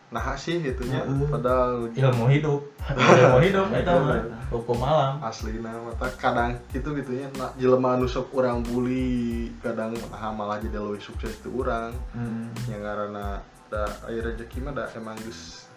Nah 0.08 0.24
sih 0.40 0.64
itunya. 0.64 1.04
Heeh. 1.04 1.28
padahal 1.28 1.92
ilmu 1.92 2.26
hidup. 2.32 2.62
Ilmu 2.96 3.40
hidup 3.44 3.68
itu 3.76 3.92
mah 3.92 4.24
hukum 4.48 4.80
alam. 4.80 5.20
Asli 5.20 5.60
nah 5.60 5.76
mata 5.84 6.08
kadang 6.16 6.56
gitu 6.72 6.96
gitu 6.96 7.12
ya. 7.12 7.28
Nah, 7.36 7.52
jelema 7.60 8.00
anu 8.00 8.08
sok 8.08 8.32
orang 8.40 8.64
bully 8.64 9.52
kadang 9.60 9.92
nah, 10.08 10.32
malah 10.32 10.64
jadi 10.64 10.80
lebih 10.80 11.04
sukses 11.04 11.36
itu 11.36 11.52
orang. 11.52 11.92
Hmm. 12.16 12.48
yang 12.72 12.80
karena 12.80 13.44
da 13.68 13.84
air 14.08 14.24
rezeki 14.24 14.64
mah 14.64 14.72
da 14.72 14.88
emang 14.96 15.20
geus 15.28 15.68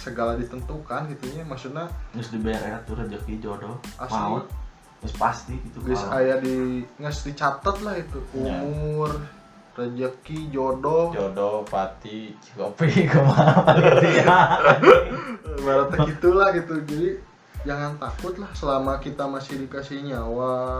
segala 0.00 0.40
ditentukan 0.40 1.12
gitu 1.12 1.36
ya. 1.36 1.44
Maksudnya 1.44 1.92
Terus 2.16 2.32
dibayar 2.32 2.62
ya 2.64 2.76
tuh 2.88 2.96
rezeki 2.96 3.36
jodoh. 3.44 3.76
Asli. 4.00 4.16
maut 4.16 4.48
Terus 5.02 5.14
pasti 5.18 5.58
gitu 5.58 5.82
geus 5.82 5.98
kalau- 5.98 6.14
aya 6.22 6.38
di 6.38 6.86
nges 7.02 7.26
dicatat 7.26 7.76
lah 7.82 7.98
itu. 7.98 8.22
Ya. 8.38 8.62
umur 8.62 9.10
rezeki 9.74 10.54
jodoh. 10.54 11.10
Jodoh 11.10 11.66
pati 11.66 12.38
kopi 12.54 12.86
ke 13.10 13.18
mana? 13.18 13.98
Ya 13.98 14.38
ibaratnya 15.58 15.98
gitulah 16.06 16.54
gitu. 16.54 16.78
Jadi 16.86 17.18
jangan 17.66 17.98
takut 17.98 18.38
lah 18.38 18.54
selama 18.54 19.02
kita 19.02 19.26
masih 19.26 19.66
dikasih 19.66 20.06
nyawa. 20.06 20.78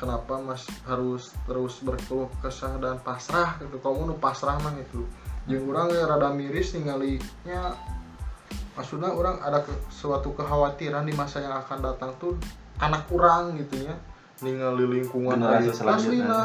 Kenapa 0.00 0.40
mas 0.40 0.64
harus 0.88 1.36
terus 1.44 1.84
berkeluh 1.84 2.32
kesah 2.40 2.80
dan 2.80 2.96
pasrah 3.04 3.60
gitu? 3.60 3.76
Kamu 3.84 4.08
nu 4.08 4.16
pasrah 4.16 4.56
mah 4.56 4.72
gitu? 4.80 5.04
Jeung 5.44 5.68
urang 5.68 5.92
ya 5.92 6.08
rada 6.08 6.32
miris 6.32 6.72
ninggalinya 6.72 7.76
maksudnya 8.80 9.12
orang 9.12 9.36
ada 9.44 9.60
ke, 9.60 9.72
suatu 9.92 10.32
kekhawatiran 10.32 11.04
di 11.04 11.12
masa 11.12 11.44
yang 11.44 11.52
akan 11.52 11.84
datang 11.84 12.16
tuh 12.16 12.32
anak 12.80 13.06
kurang 13.06 13.54
gitu 13.60 13.84
ya. 13.84 13.94
Ningali 14.40 14.88
lingkungan 14.88 15.36
ayeuna 15.36 15.92
aslina 15.94 16.40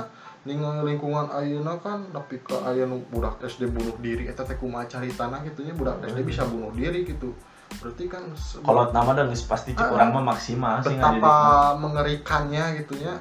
ningali 0.46 0.94
lingkungan 0.94 1.32
ayeuna 1.34 1.80
kan 1.82 2.06
tapi 2.14 2.38
ke 2.44 2.54
aya 2.62 2.86
nu 2.86 3.02
budak 3.10 3.42
SD 3.42 3.72
bunuh 3.72 3.98
diri 3.98 4.30
eta 4.30 4.46
teh 4.46 4.54
kumaha 4.60 4.86
caritana 4.86 5.42
gitu 5.42 5.66
nya 5.66 5.74
budak 5.74 6.06
SD 6.06 6.22
bisa 6.22 6.46
bunuh 6.46 6.70
diri 6.76 7.02
gitu. 7.08 7.34
Berarti 7.82 8.06
kan 8.06 8.30
kalau 8.62 8.94
nama 8.94 9.12
dan 9.18 9.34
pasti 9.34 9.74
cek 9.74 9.90
Ah, 9.90 9.96
orang 9.96 10.10
mah 10.14 10.24
maksimal 10.38 10.86
sih 10.86 10.94
betapa 10.94 11.74
mengerikannya 11.82 12.78
gitu 12.84 12.94
ya 13.02 13.18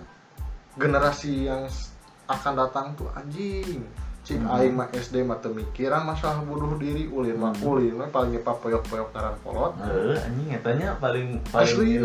generasi 0.76 1.48
yang 1.48 1.64
akan 2.28 2.52
datang 2.56 2.86
tuh 2.98 3.08
anjing 3.16 3.84
cik 4.24 4.40
Hmm. 4.40 4.50
aing 4.50 4.72
mah 4.72 4.88
SD 4.88 5.20
mah 5.20 5.36
teu 5.36 5.52
mikiran 5.52 6.00
masalah 6.02 6.40
bunuh 6.40 6.74
diri 6.74 7.04
ulin 7.06 7.36
mah 7.36 7.52
Hmm. 7.52 7.68
ulin 7.68 7.92
mah 7.94 8.08
paling 8.08 8.32
ngepa 8.32 8.56
poyok-poyok 8.56 9.12
taran 9.12 9.36
kolot 9.40 9.76
Heeh, 9.78 10.16
anjing 10.18 10.48
etanya 10.50 10.96
paling 10.96 11.44
paling 11.46 11.68
asli 11.68 12.00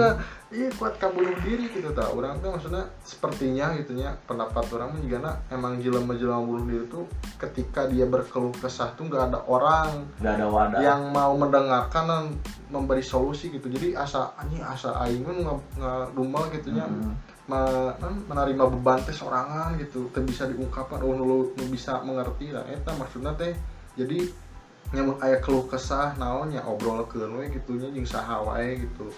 iya 0.49 0.67
kuat 0.75 0.97
ka 0.97 1.07
bunuh 1.07 1.31
diri 1.39 1.69
gitu 1.69 1.93
tak 1.93 2.09
orang 2.09 2.35
tuh 2.37 2.51
maksudnya 2.51 2.81
sepertinya 2.99 3.71
gitu 3.75 3.95
ya 3.95 4.11
pendapat 4.25 4.65
orang 4.73 4.91
mah 4.91 4.99
juga 4.99 5.17
emang 5.47 5.77
jelema-jelema 5.77 6.41
bunuh 6.41 6.65
diri 6.65 6.85
tuh 6.87 7.05
ketika 7.37 7.85
dia 7.85 8.03
berkeluh 8.03 8.51
kesah 8.53 8.91
tuh 8.93 9.05
nggak 9.05 9.29
ada 9.29 9.39
orang 9.45 10.09
nggak 10.19 10.33
ada 10.35 10.47
wadah 10.49 10.79
yang 10.81 11.01
mau 11.09 11.31
mendengarkan 11.33 12.03
dan 12.03 12.23
memberi 12.67 12.99
solusi 12.99 13.47
gitu 13.49 13.69
jadi 13.69 13.95
asa 13.95 14.35
anjing 14.35 14.59
asa 14.59 14.91
aing 14.99 15.23
mah 15.23 15.55
ngadumel 15.73 16.51
gitu 16.51 16.73
nya 16.73 16.83
Hmm. 16.83 17.15
Menerima 17.49 18.63
beban 18.77 19.01
teh 19.01 19.15
sorangan 19.15 19.73
gitu 19.81 20.13
teh 20.13 20.21
bisa 20.21 20.45
diungkapkan 20.45 21.01
oh 21.01 21.13
nu, 21.17 21.49
nu 21.49 21.63
bisa 21.67 21.99
mengerti 22.05 22.53
lah 22.53 22.61
eta 22.69 22.93
maksudnya 22.93 23.33
teh 23.33 23.57
jadi 23.97 24.29
nyamun 24.93 25.17
aya 25.21 25.37
keluh 25.41 25.65
kesah 25.69 26.17
naon 26.17 26.53
ya 26.53 26.65
obrolkeun 26.65 27.41
we 27.41 27.49
gitunya 27.49 27.89
jeung 27.93 28.05
saha 28.09 28.41
gitu 28.77 29.09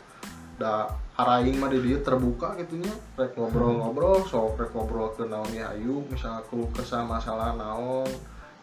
da 0.59 0.91
araing 1.15 1.57
mah 1.59 1.71
di 1.71 1.79
dieu 1.79 1.99
terbuka 2.03 2.55
gitunya 2.59 2.91
rek 3.15 3.35
ngobrol-ngobrol 3.39 4.23
sok 4.27 4.59
rek 4.59 4.71
ngobrol 4.75 5.15
ke 5.15 5.23
naon 5.27 5.51
ya 5.51 5.71
ayu 5.71 6.03
misalnya 6.11 6.43
keluh 6.47 6.67
kesah 6.75 7.03
masalah 7.07 7.55
naon 7.55 8.07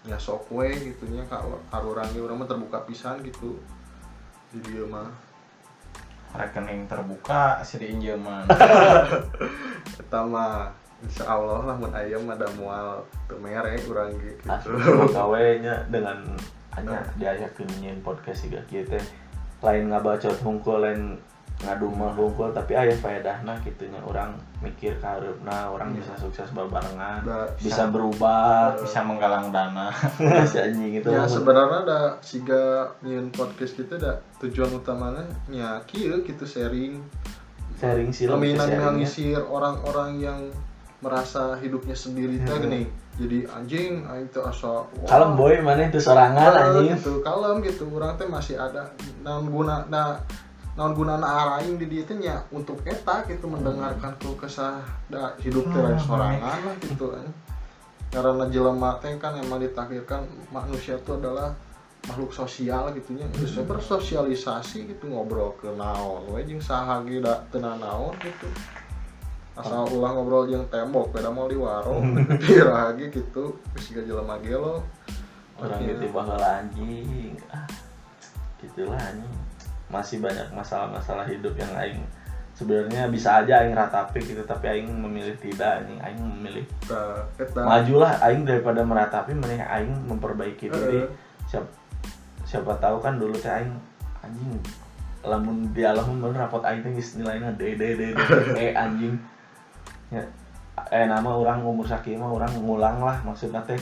ya 0.05 0.17
sok 0.21 0.53
we 0.53 0.69
gitunya 0.93 1.25
kalau 1.29 1.61
arurang 1.73 2.09
ge 2.13 2.21
urang 2.21 2.41
mah 2.41 2.49
terbuka 2.49 2.85
pisan 2.85 3.21
gitu 3.25 3.57
di 4.53 4.59
dieu 4.65 4.89
mah 4.89 5.28
rekening 6.37 6.85
terbuka 6.91 7.63
si 7.65 7.81
diinjeman 7.81 8.49
Eta 9.97 10.21
mah 10.33 10.69
insya 10.99 11.31
Allah 11.31 11.63
lah 11.63 11.77
mun 11.79 11.95
aya 11.95 12.19
mah 12.19 12.35
da 12.35 12.49
moal 12.59 13.07
teu 13.31 13.39
mere 13.39 13.79
urang 13.87 14.11
ge 14.19 14.35
gitu. 14.35 14.75
kawenya 15.15 15.87
dengan 15.87 16.27
hanya 16.75 16.99
diayakeun 17.19 17.71
nyeun 17.79 18.03
podcast 18.03 18.47
siga 18.47 18.63
kieu 18.67 18.87
teh. 18.87 19.03
Lain 19.63 19.91
ngabacot 19.91 20.39
hungkul 20.43 20.83
lain 20.83 21.19
ngadumel 21.59 22.07
hungkul 22.11 22.51
tapi 22.51 22.71
aya 22.73 22.95
faedahna 22.95 23.59
kitunya 23.59 23.99
orang 24.01 24.31
mikir 24.59 24.95
ka 24.97 25.19
hareupna 25.19 25.67
orang 25.67 25.91
Iya. 25.91 25.99
bisa 26.01 26.13
sukses 26.17 26.49
barengan 26.51 27.19
Da- 27.23 27.51
bisa 27.59 27.87
berubah 27.89 28.79
bisa 28.79 29.03
menggalang 29.03 29.51
dana. 29.51 29.91
Si 30.51 30.57
anjing 30.57 30.99
itu 30.99 31.09
Ya 31.09 31.27
sebenarnya 31.27 31.83
ada 31.83 32.01
siga 32.21 32.87
nyieun 33.01 33.31
podcast 33.31 33.75
kita 33.75 33.97
ada 33.97 34.19
tujuan 34.39 34.71
utamanya 34.73 35.27
nya 35.47 35.83
kieu 35.85 36.23
gitu 36.23 36.43
sharing. 36.43 37.03
Sharing 37.75 38.11
sih 38.11 38.27
sharingnya. 38.27 38.59
meminimalisir 38.59 39.39
orang-orang 39.41 40.19
yang 40.19 40.41
merasa 40.99 41.55
hidupnya 41.57 41.95
sendiri 41.95 42.39
teh 42.41 42.59
gini. 42.59 42.83
Jadi 43.15 43.47
anjing 43.47 44.03
aing 44.05 44.27
teh 44.29 44.39
asa 44.39 44.83
wah, 44.83 45.07
kalem 45.07 45.35
boy 45.35 45.59
mana 45.59 45.87
itu 45.87 45.99
sorangan 45.99 46.39
kalem 46.39 46.63
anjing. 46.65 46.95
gitu 46.95 47.13
kalem 47.19 47.63
gitu. 47.63 47.87
Orang 47.89 48.15
teh 48.15 48.27
masih 48.27 48.55
ada. 48.55 48.87
Naon 49.23 49.47
guna 49.47 49.83
nah 49.87 50.19
naon 50.79 50.95
gunana 50.95 51.27
araing 51.27 51.75
di 51.75 51.91
dieu 51.91 52.07
nya 52.15 52.47
untuk 52.55 52.79
eta 52.87 53.27
gitu 53.27 53.51
mendengarkan 53.51 54.15
keluh 54.23 54.39
kesah 54.39 54.79
da 55.11 55.35
hidup 55.43 55.67
teh 55.75 55.81
lain 55.83 55.99
sorangan 55.99 56.59
lah 56.63 56.77
gitu 56.79 57.11
anjing. 57.19 57.35
karena 58.15 58.47
jelema 58.47 58.95
teh 59.03 59.11
kan 59.19 59.35
emang 59.43 59.59
ditakdirkan 59.59 60.23
manusia 60.55 60.95
itu 60.95 61.19
adalah 61.19 61.51
makhluk 62.07 62.31
sosial 62.31 62.95
gitunya 62.95 63.27
bisa 63.35 63.67
bersosialisasi 63.67 64.87
gitu 64.87 65.11
ngobrol 65.11 65.59
ke 65.59 65.67
naon 65.75 66.31
we 66.31 66.47
jeung 66.47 66.63
saha 66.63 67.03
ge 67.03 67.19
da 67.19 67.43
teu 67.51 67.59
naon 67.59 68.15
gitu. 68.23 68.47
Asal 69.59 69.91
ulah 69.91 70.15
ngobrol 70.15 70.47
jeung 70.47 70.63
tembok 70.71 71.11
beda 71.11 71.35
mau 71.35 71.51
di 71.51 71.59
warung. 71.59 72.15
Tira 72.47 72.95
ge 72.95 73.11
gitu 73.11 73.59
geus 73.75 73.83
siga 73.83 74.07
jelema 74.07 74.39
ge 74.39 74.55
lo 74.55 74.87
orang 75.59 75.83
gitu 75.91 76.07
bakal 76.15 76.39
anjing. 76.39 77.35
Ah 77.51 77.67
gitulah 78.63 78.95
anjing 78.95 79.48
masih 79.89 80.21
banyak 80.21 80.53
masalah-masalah 80.53 81.25
hidup 81.25 81.57
yang 81.57 81.73
aing 81.77 82.05
sebenarnya 82.53 83.07
bisa 83.09 83.41
aja 83.41 83.63
aing 83.63 83.73
ratapi 83.73 84.19
gitu 84.21 84.43
tapi 84.43 84.67
aing 84.69 84.91
memilih 84.91 85.33
tidak 85.39 85.81
anjing. 85.81 85.99
Aing 86.03 86.21
memilih 86.21 86.67
majulah 87.55 88.19
aing 88.21 88.43
daripada 88.45 88.83
meratapi 88.85 89.33
mending 89.33 89.65
aing 89.65 89.95
memperbaiki 90.11 90.69
diri. 90.69 91.07
Heeh. 91.07 91.09
siapa 91.49 91.71
siapa 92.45 92.77
tahu 92.77 93.01
kan 93.01 93.17
dulu 93.17 93.33
teh 93.39 93.49
aing 93.49 93.73
anjing 94.21 94.53
lamun 95.25 95.71
di 95.73 95.83
alam 95.87 96.21
bener 96.21 96.45
rapot 96.45 96.61
aing 96.67 96.85
teh 96.85 96.93
geus 96.93 97.17
nilainya 97.17 97.55
D 97.57 97.79
D 97.79 97.83
D 97.97 98.03
D 98.13 98.21
E 98.59 98.75
anjing. 98.75 99.17
Ya 100.13 100.23
eh 100.95 101.07
nama 101.11 101.35
orang 101.35 101.63
umur 101.67 101.87
sakieu 101.87 102.19
mah 102.19 102.31
orang 102.31 102.55
ngulang 102.55 103.03
lah 103.03 103.19
maksudnya 103.27 103.59
teh 103.67 103.79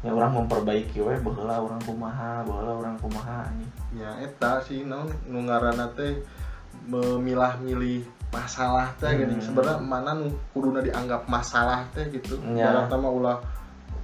ya 0.00 0.10
orang 0.16 0.32
memperbaiki 0.32 1.04
we 1.04 1.12
baheula 1.20 1.60
orang 1.60 1.80
kumaha 1.84 2.40
baheula 2.48 2.72
orang 2.80 2.96
kumaha 2.96 3.44
nya 3.92 4.16
eta 4.24 4.64
sih 4.64 4.88
naon 4.88 5.12
nu 5.28 5.44
ngaranna 5.44 5.92
teh 5.92 6.24
memilah-milih 6.88 8.02
masalah 8.30 8.94
teh 8.96 9.10
gini. 9.18 9.36
Hmm. 9.36 9.42
sebenarnya 9.42 9.82
mana 9.82 10.10
nu 10.14 10.30
kuduna 10.54 10.80
dianggap 10.80 11.26
masalah 11.26 11.84
teh 11.90 12.06
gitu. 12.14 12.38
Nya. 12.40 12.70
Ibaratna 12.70 12.96
mah 12.96 13.12
ulah 13.12 13.38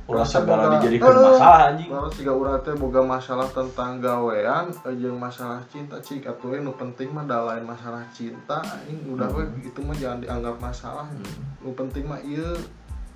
ulah 0.06 0.22
segala 0.22 0.78
dijadikan 0.78 1.10
Heeh. 1.14 1.24
masalah 1.34 1.60
anjing. 1.70 1.88
Baru 1.90 2.08
siga 2.14 2.32
urang 2.34 2.58
teh 2.62 2.74
boga 2.74 3.02
masalah 3.02 3.48
tentang 3.50 3.98
gawean 3.98 4.70
eh, 4.70 4.94
jeung 4.98 5.18
masalah 5.18 5.62
cinta 5.70 5.98
cik 5.98 6.26
atuh 6.26 6.54
we 6.54 6.58
nu 6.62 6.74
penting 6.74 7.10
mah 7.10 7.26
da 7.26 7.42
lain 7.42 7.66
masalah 7.66 8.06
cinta 8.14 8.62
ini 8.86 9.14
udah 9.14 9.30
we 9.34 9.42
itu 9.62 9.78
mah 9.82 9.96
jangan 9.98 10.22
dianggap 10.22 10.58
masalah. 10.58 11.06
Nu 11.62 11.74
penting 11.74 12.06
mah 12.06 12.18
ieu 12.22 12.54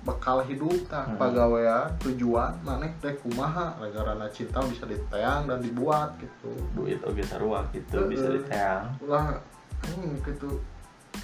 bekal 0.01 0.41
hidup 0.45 0.73
tah 0.89 1.05
Hmm. 1.05 1.17
pagawean 1.17 1.93
tujuan 2.01 2.57
maneh 2.65 2.89
teh 3.01 3.13
kumaha? 3.21 3.77
Gara 3.93 4.17
cinta 4.33 4.57
bisa 4.65 4.89
diteang 4.89 5.45
dan 5.45 5.61
dibuat 5.61 6.17
gitu. 6.17 6.49
Duit 6.73 7.01
oge 7.05 7.21
sarua 7.21 7.65
gitu 7.69 8.09
bisa 8.09 8.27
diteang 8.29 8.97
ulah 9.05 9.37
anjing 9.81 10.17
gitu 10.21 10.61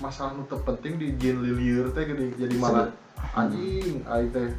masalah 0.02 0.36
nu 0.36 0.44
terpenting 0.46 1.00
di 1.00 1.16
jin 1.18 1.42
lilir 1.42 1.90
teh 1.96 2.04
gini 2.06 2.34
jadi 2.36 2.56
malah 2.60 2.90
anjing 3.34 4.04
ai 4.06 4.30
teh 4.30 4.52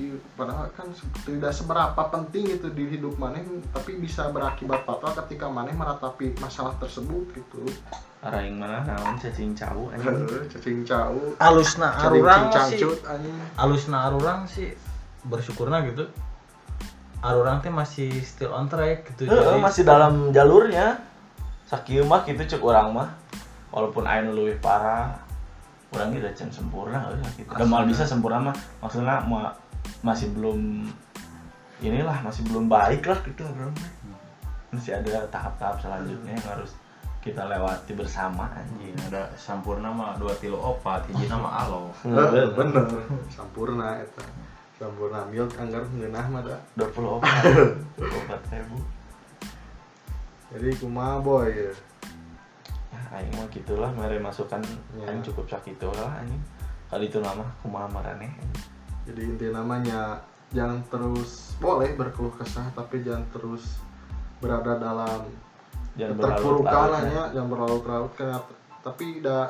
ieu 0.00 0.16
padahal 0.34 0.72
kan 0.72 0.88
tidak 1.24 1.52
seberapa 1.52 2.02
penting 2.10 2.58
itu 2.58 2.68
di 2.72 2.96
hidup 2.96 3.14
maneh 3.20 3.44
tapi 3.70 4.00
bisa 4.00 4.32
berakibat 4.32 4.82
fatal 4.88 5.12
ketika 5.24 5.46
maneh 5.52 5.76
meratapi 5.76 6.32
masalah 6.40 6.74
tersebut 6.80 7.28
gitu 7.36 7.68
araing 8.20 8.60
mana 8.60 8.84
naon 8.84 9.16
cacing 9.16 9.56
cau 9.56 9.88
anjing. 9.88 10.28
Cacing 10.52 10.84
cau 10.84 11.16
alusna 11.40 11.88
arurang 12.04 12.52
sih. 12.68 12.84
alusna 13.56 13.98
arurang 14.12 14.44
sih. 14.44 14.76
Bersyukurna 15.24 15.80
gitu. 15.88 16.04
Arurang 17.24 17.64
teh 17.64 17.72
masih 17.72 18.12
still 18.20 18.52
on 18.52 18.68
track 18.68 19.08
gitu 19.12 19.28
Heeh, 19.28 19.56
masih 19.56 19.88
dalam 19.88 20.32
jalurnya. 20.36 21.00
Sakieu 21.64 22.04
mah 22.04 22.24
gitu 22.28 22.44
cek 22.44 22.60
orang 22.60 22.92
mah. 22.92 23.08
Walaupun 23.72 24.04
aing 24.04 24.28
nu 24.28 24.36
leuwih 24.36 24.60
parah 24.60 25.16
orang 25.96 26.12
ge 26.12 26.32
can 26.36 26.52
sempurna 26.52 27.08
gitu. 27.40 27.48
Da 27.56 27.64
mal 27.64 27.88
bisa 27.88 28.04
sempurna 28.04 28.52
mah. 28.52 28.56
Maksudnya 28.84 29.24
ma- 29.24 29.56
masih 30.04 30.28
belum 30.36 30.88
inilah 31.80 32.20
masih 32.20 32.44
belum 32.44 32.68
baik 32.68 33.08
lah 33.08 33.16
gitu 33.24 33.48
orang 33.48 33.72
mah. 33.72 33.90
masih 34.70 34.94
ada 34.94 35.26
tahap-tahap 35.34 35.82
selanjutnya 35.82 36.30
yang 36.30 36.46
harus 36.46 36.78
kita 37.20 37.44
lewati 37.46 37.92
bersama 37.92 38.48
anjing. 38.56 38.96
Ada 39.12 39.28
sampurna 39.36 39.92
mah 39.92 40.16
dua 40.16 40.32
kilo 40.40 40.56
opat 40.56 41.04
hiji 41.12 41.28
nama 41.28 41.68
alo 41.68 41.92
Heeh, 42.00 42.48
bener. 42.56 42.88
sampurna 43.28 44.00
eta. 44.00 44.24
Sampurna 44.80 45.28
milk 45.28 45.52
anggar 45.60 45.84
ngeunah 45.92 46.26
mah 46.32 46.40
da 46.40 46.56
dua 46.76 46.88
puluh 46.90 47.20
opat. 47.20 47.44
opat 48.24 48.40
ribu. 48.48 48.80
Jadi 50.50 50.68
kumaha 50.80 51.20
boy? 51.20 51.46
Ya. 51.52 51.72
Nah, 52.90 53.20
aing 53.20 53.30
mah 53.36 53.46
gitulah 53.52 53.90
mere 53.94 54.18
masukan 54.18 54.64
Ya. 54.96 55.06
aing 55.12 55.22
cukup 55.22 55.46
sakit 55.46 55.76
lah 55.84 56.24
anjing. 56.24 56.40
Kali 56.90 57.06
itu 57.06 57.20
nama 57.22 57.44
kumaha 57.62 57.86
marane? 57.86 58.32
Jadi 59.06 59.20
inti 59.22 59.46
namanya 59.52 60.18
jangan 60.50 60.82
terus 60.90 61.54
boleh 61.62 61.94
berkeluh 61.94 62.34
kesah 62.34 62.66
tapi 62.74 63.06
jangan 63.06 63.22
terus 63.30 63.78
berada 64.42 64.74
dalam 64.74 65.22
jangan 65.98 66.16
terpuruk 66.18 66.62
berlarut-larut, 66.62 66.62
ya. 66.62 66.70
kalanya 66.70 67.22
jangan 67.34 67.48
berlarut-larut 67.48 68.12
karena 68.14 68.38
tapi 68.80 69.04
tidak 69.18 69.48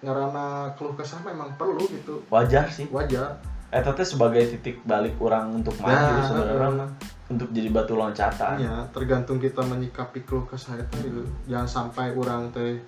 karena 0.00 0.72
keluh 0.80 0.96
kesah 0.96 1.20
memang 1.20 1.52
perlu 1.60 1.84
gitu. 1.92 2.24
Wajar 2.32 2.72
sih. 2.72 2.88
Wajar. 2.88 3.36
Eta 3.70 3.94
teh 3.94 4.02
sebagai 4.02 4.42
titik 4.50 4.82
balik 4.82 5.14
orang 5.22 5.62
untuk 5.62 5.76
maju 5.78 5.94
Nah, 5.94 6.26
sebenarnya 6.26 6.70
mah 6.74 6.90
untuk 7.30 7.48
jadi 7.54 7.68
batu 7.70 7.94
loncatan. 7.94 8.58
Ya 8.58 8.88
tergantung 8.90 9.38
kita 9.38 9.62
menyikapi 9.62 10.26
keluh 10.26 10.48
kesah 10.48 10.74
eta 10.80 10.96
gitu 11.04 11.22
jangan 11.46 11.68
sampai 11.68 12.16
orang 12.16 12.50
teh 12.50 12.82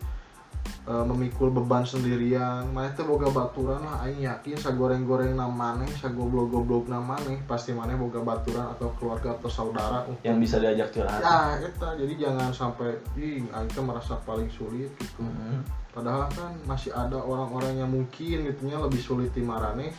e, 0.85 0.93
memikul 1.07 1.51
beban 1.51 1.87
sendirian. 1.87 2.67
Mana 2.71 2.91
teh 2.93 3.03
boga 3.05 3.31
baturan 3.31 3.83
lah 3.83 4.03
aing 4.07 4.23
yakin 4.23 4.57
sagoreng-goreng 4.59 5.35
na 5.35 5.47
maneh 5.51 5.89
sagoblok-goblok 5.99 6.91
na 6.91 6.99
maneh 6.99 7.41
pasti 7.47 7.75
maneh 7.75 7.95
boga 7.95 8.23
baturan 8.23 8.73
atau 8.73 8.91
keluarga 8.99 9.35
atau 9.37 9.51
saudara. 9.51 10.07
Untuk 10.07 10.23
yang 10.27 10.39
bisa 10.43 10.59
diajak 10.63 10.91
curhat. 10.95 11.21
Ya 11.23 11.59
eta. 11.61 11.89
Jadi 11.99 12.15
jangan 12.19 12.51
sampai 12.51 12.99
ih 13.19 13.45
aing 13.47 13.85
merasa 13.87 14.19
paling 14.23 14.49
sulit 14.51 14.91
gitu. 14.99 15.23
Hmm. 15.23 15.65
padahal 15.93 16.25
kan 16.33 16.57
masih 16.65 16.89
ada 16.89 17.21
orang-orang 17.21 17.77
yang 17.77 17.93
mungkin 17.93 18.49
gitunya 18.49 18.81
lebih 18.81 18.97
sulit 18.97 19.29
di 19.37 19.45
marane 19.45 19.93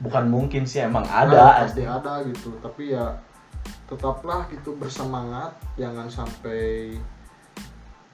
bukan 0.00 0.24
mungkin 0.26 0.64
sih 0.66 0.82
emang 0.82 1.04
Nah, 1.06 1.28
ada. 1.28 1.44
pasti 1.64 1.84
ada 1.86 2.24
gitu. 2.26 2.50
Tapi 2.58 2.96
ya 2.96 3.14
tetaplah 3.86 4.48
gitu 4.50 4.74
bersemangat. 4.74 5.54
Jangan 5.78 6.08
sampai 6.10 6.94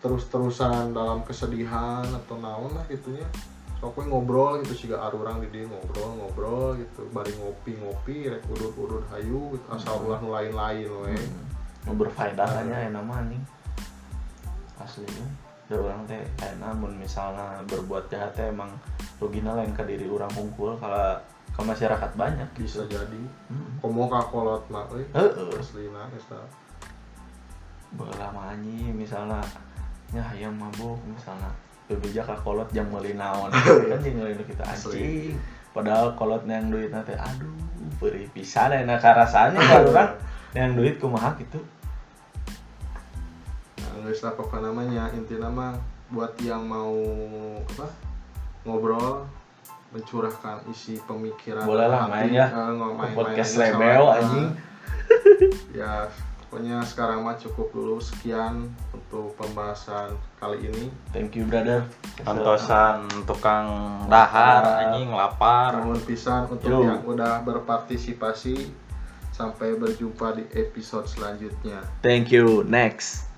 terus-terusan 0.01 0.97
dalam 0.97 1.21
kesedihan 1.29 2.05
atau 2.09 2.41
naon 2.41 2.73
lah 2.73 2.85
gitunya 2.89 3.29
sok 3.81 3.97
we 3.97 4.05
ngobrol 4.13 4.61
gitu 4.61 4.73
sih 4.77 4.87
gak 4.93 5.01
arurang 5.09 5.41
di 5.41 5.49
dia 5.49 5.65
ngobrol 5.65 6.13
ngobrol 6.21 6.77
gitu. 6.77 7.09
Bari 7.17 7.33
ngopi 7.41 7.81
ngopi 7.81 8.29
rek 8.29 8.45
udut 8.53 8.77
udut 8.77 9.05
hayu 9.09 9.57
gitu. 9.57 9.67
asal 9.73 10.05
ulah 10.05 10.21
nu 10.21 10.37
lain-lain 10.37 10.85
we. 10.85 11.17
Mau 11.89 11.97
berfaedah 11.97 12.61
hanya 12.61 12.93
enak 12.93 13.01
mah 13.01 13.25
anjing. 13.25 13.41
Asli 14.77 15.09
ya. 15.09 15.27
Orang 15.81 16.05
teh 16.05 16.21
enak 16.45 16.77
mun 16.77 16.93
misalnya 17.01 17.65
berbuat 17.65 18.13
jahat 18.13 18.37
teh 18.37 18.53
emang 18.53 18.69
rugina 19.17 19.57
lain 19.57 19.73
ke 19.73 19.81
diri 19.89 20.13
orang 20.13 20.29
hungkul 20.37 20.77
kalau 20.77 21.17
ke 21.49 21.61
masyarakat 21.65 22.11
banyak. 22.21 22.49
Bisa 22.61 22.85
jadi. 22.85 23.23
Hmm. 23.49 23.81
komo 23.81 24.13
kakolot 24.13 24.69
mah 24.69 24.85
we. 24.93 25.09
Heeh. 25.17 25.57
aslina 25.57 26.05
eta 26.13 26.45
Belah 27.97 28.29
mah 28.37 28.53
anjing 28.53 28.93
misalnya 28.93 29.41
nya 30.11 30.23
hayang 30.25 30.55
mabuk 30.55 30.99
misalnya. 31.05 31.51
Bebeja 31.87 32.23
ka 32.23 32.35
kolot 32.37 32.71
jam 32.71 32.87
meuli 32.87 33.13
naon. 33.13 33.51
Kan 33.91 33.99
jeung 33.99 34.17
ngeulin 34.17 34.43
kita 34.43 34.63
anjing. 34.63 35.35
Padahal 35.71 36.15
kolot 36.15 36.43
yang 36.45 36.67
duit 36.69 36.91
nanti 36.91 37.13
aduh 37.13 37.51
beri 37.97 38.27
pisan 38.31 38.73
enak 38.73 38.99
rasanya 38.99 39.59
kalau 39.59 39.91
orang. 39.93 40.11
Yang 40.51 40.71
duit 40.75 40.95
kumaha 40.99 41.31
gitu. 41.37 41.63
Nah, 43.79 44.03
guys 44.03 44.21
lah 44.21 44.35
pokoknya 44.35 44.69
namanya 44.69 45.05
inti 45.13 45.35
nama 45.35 45.75
buat 46.09 46.35
yang 46.43 46.63
mau 46.63 46.91
apa 47.65 47.87
ngobrol 48.63 49.27
mencurahkan 49.91 50.63
isi 50.67 50.99
pemikiran 51.03 51.67
Boleh 51.67 51.87
lah, 51.87 52.07
main 52.07 52.31
ya. 52.31 52.47
main- 52.51 53.15
podcast 53.15 53.59
main 53.59 53.75
sama- 53.75 54.15
anjing. 54.17 54.49
Ya 55.75 56.07
pokoknya 56.51 56.83
sekarang 56.83 57.23
mah 57.23 57.39
cukup 57.39 57.71
dulu. 57.71 58.03
Sekian 58.03 58.75
untuk 58.91 59.39
pembahasan 59.39 60.19
kali 60.43 60.67
ini. 60.67 60.91
Thank 61.15 61.39
you 61.39 61.47
brother. 61.47 61.87
Antosan 62.27 63.07
tukang 63.23 63.71
dahar 64.11 64.83
anjing 64.83 65.15
lapar. 65.15 65.79
mohon 65.79 66.03
pisan 66.03 66.51
untuk 66.51 66.67
Yo. 66.67 66.83
yang 66.83 67.07
udah 67.07 67.47
berpartisipasi. 67.47 68.75
Sampai 69.31 69.79
berjumpa 69.79 70.37
di 70.37 70.45
episode 70.59 71.07
selanjutnya. 71.07 71.87
Thank 72.03 72.35
you. 72.35 72.67
Next 72.67 73.30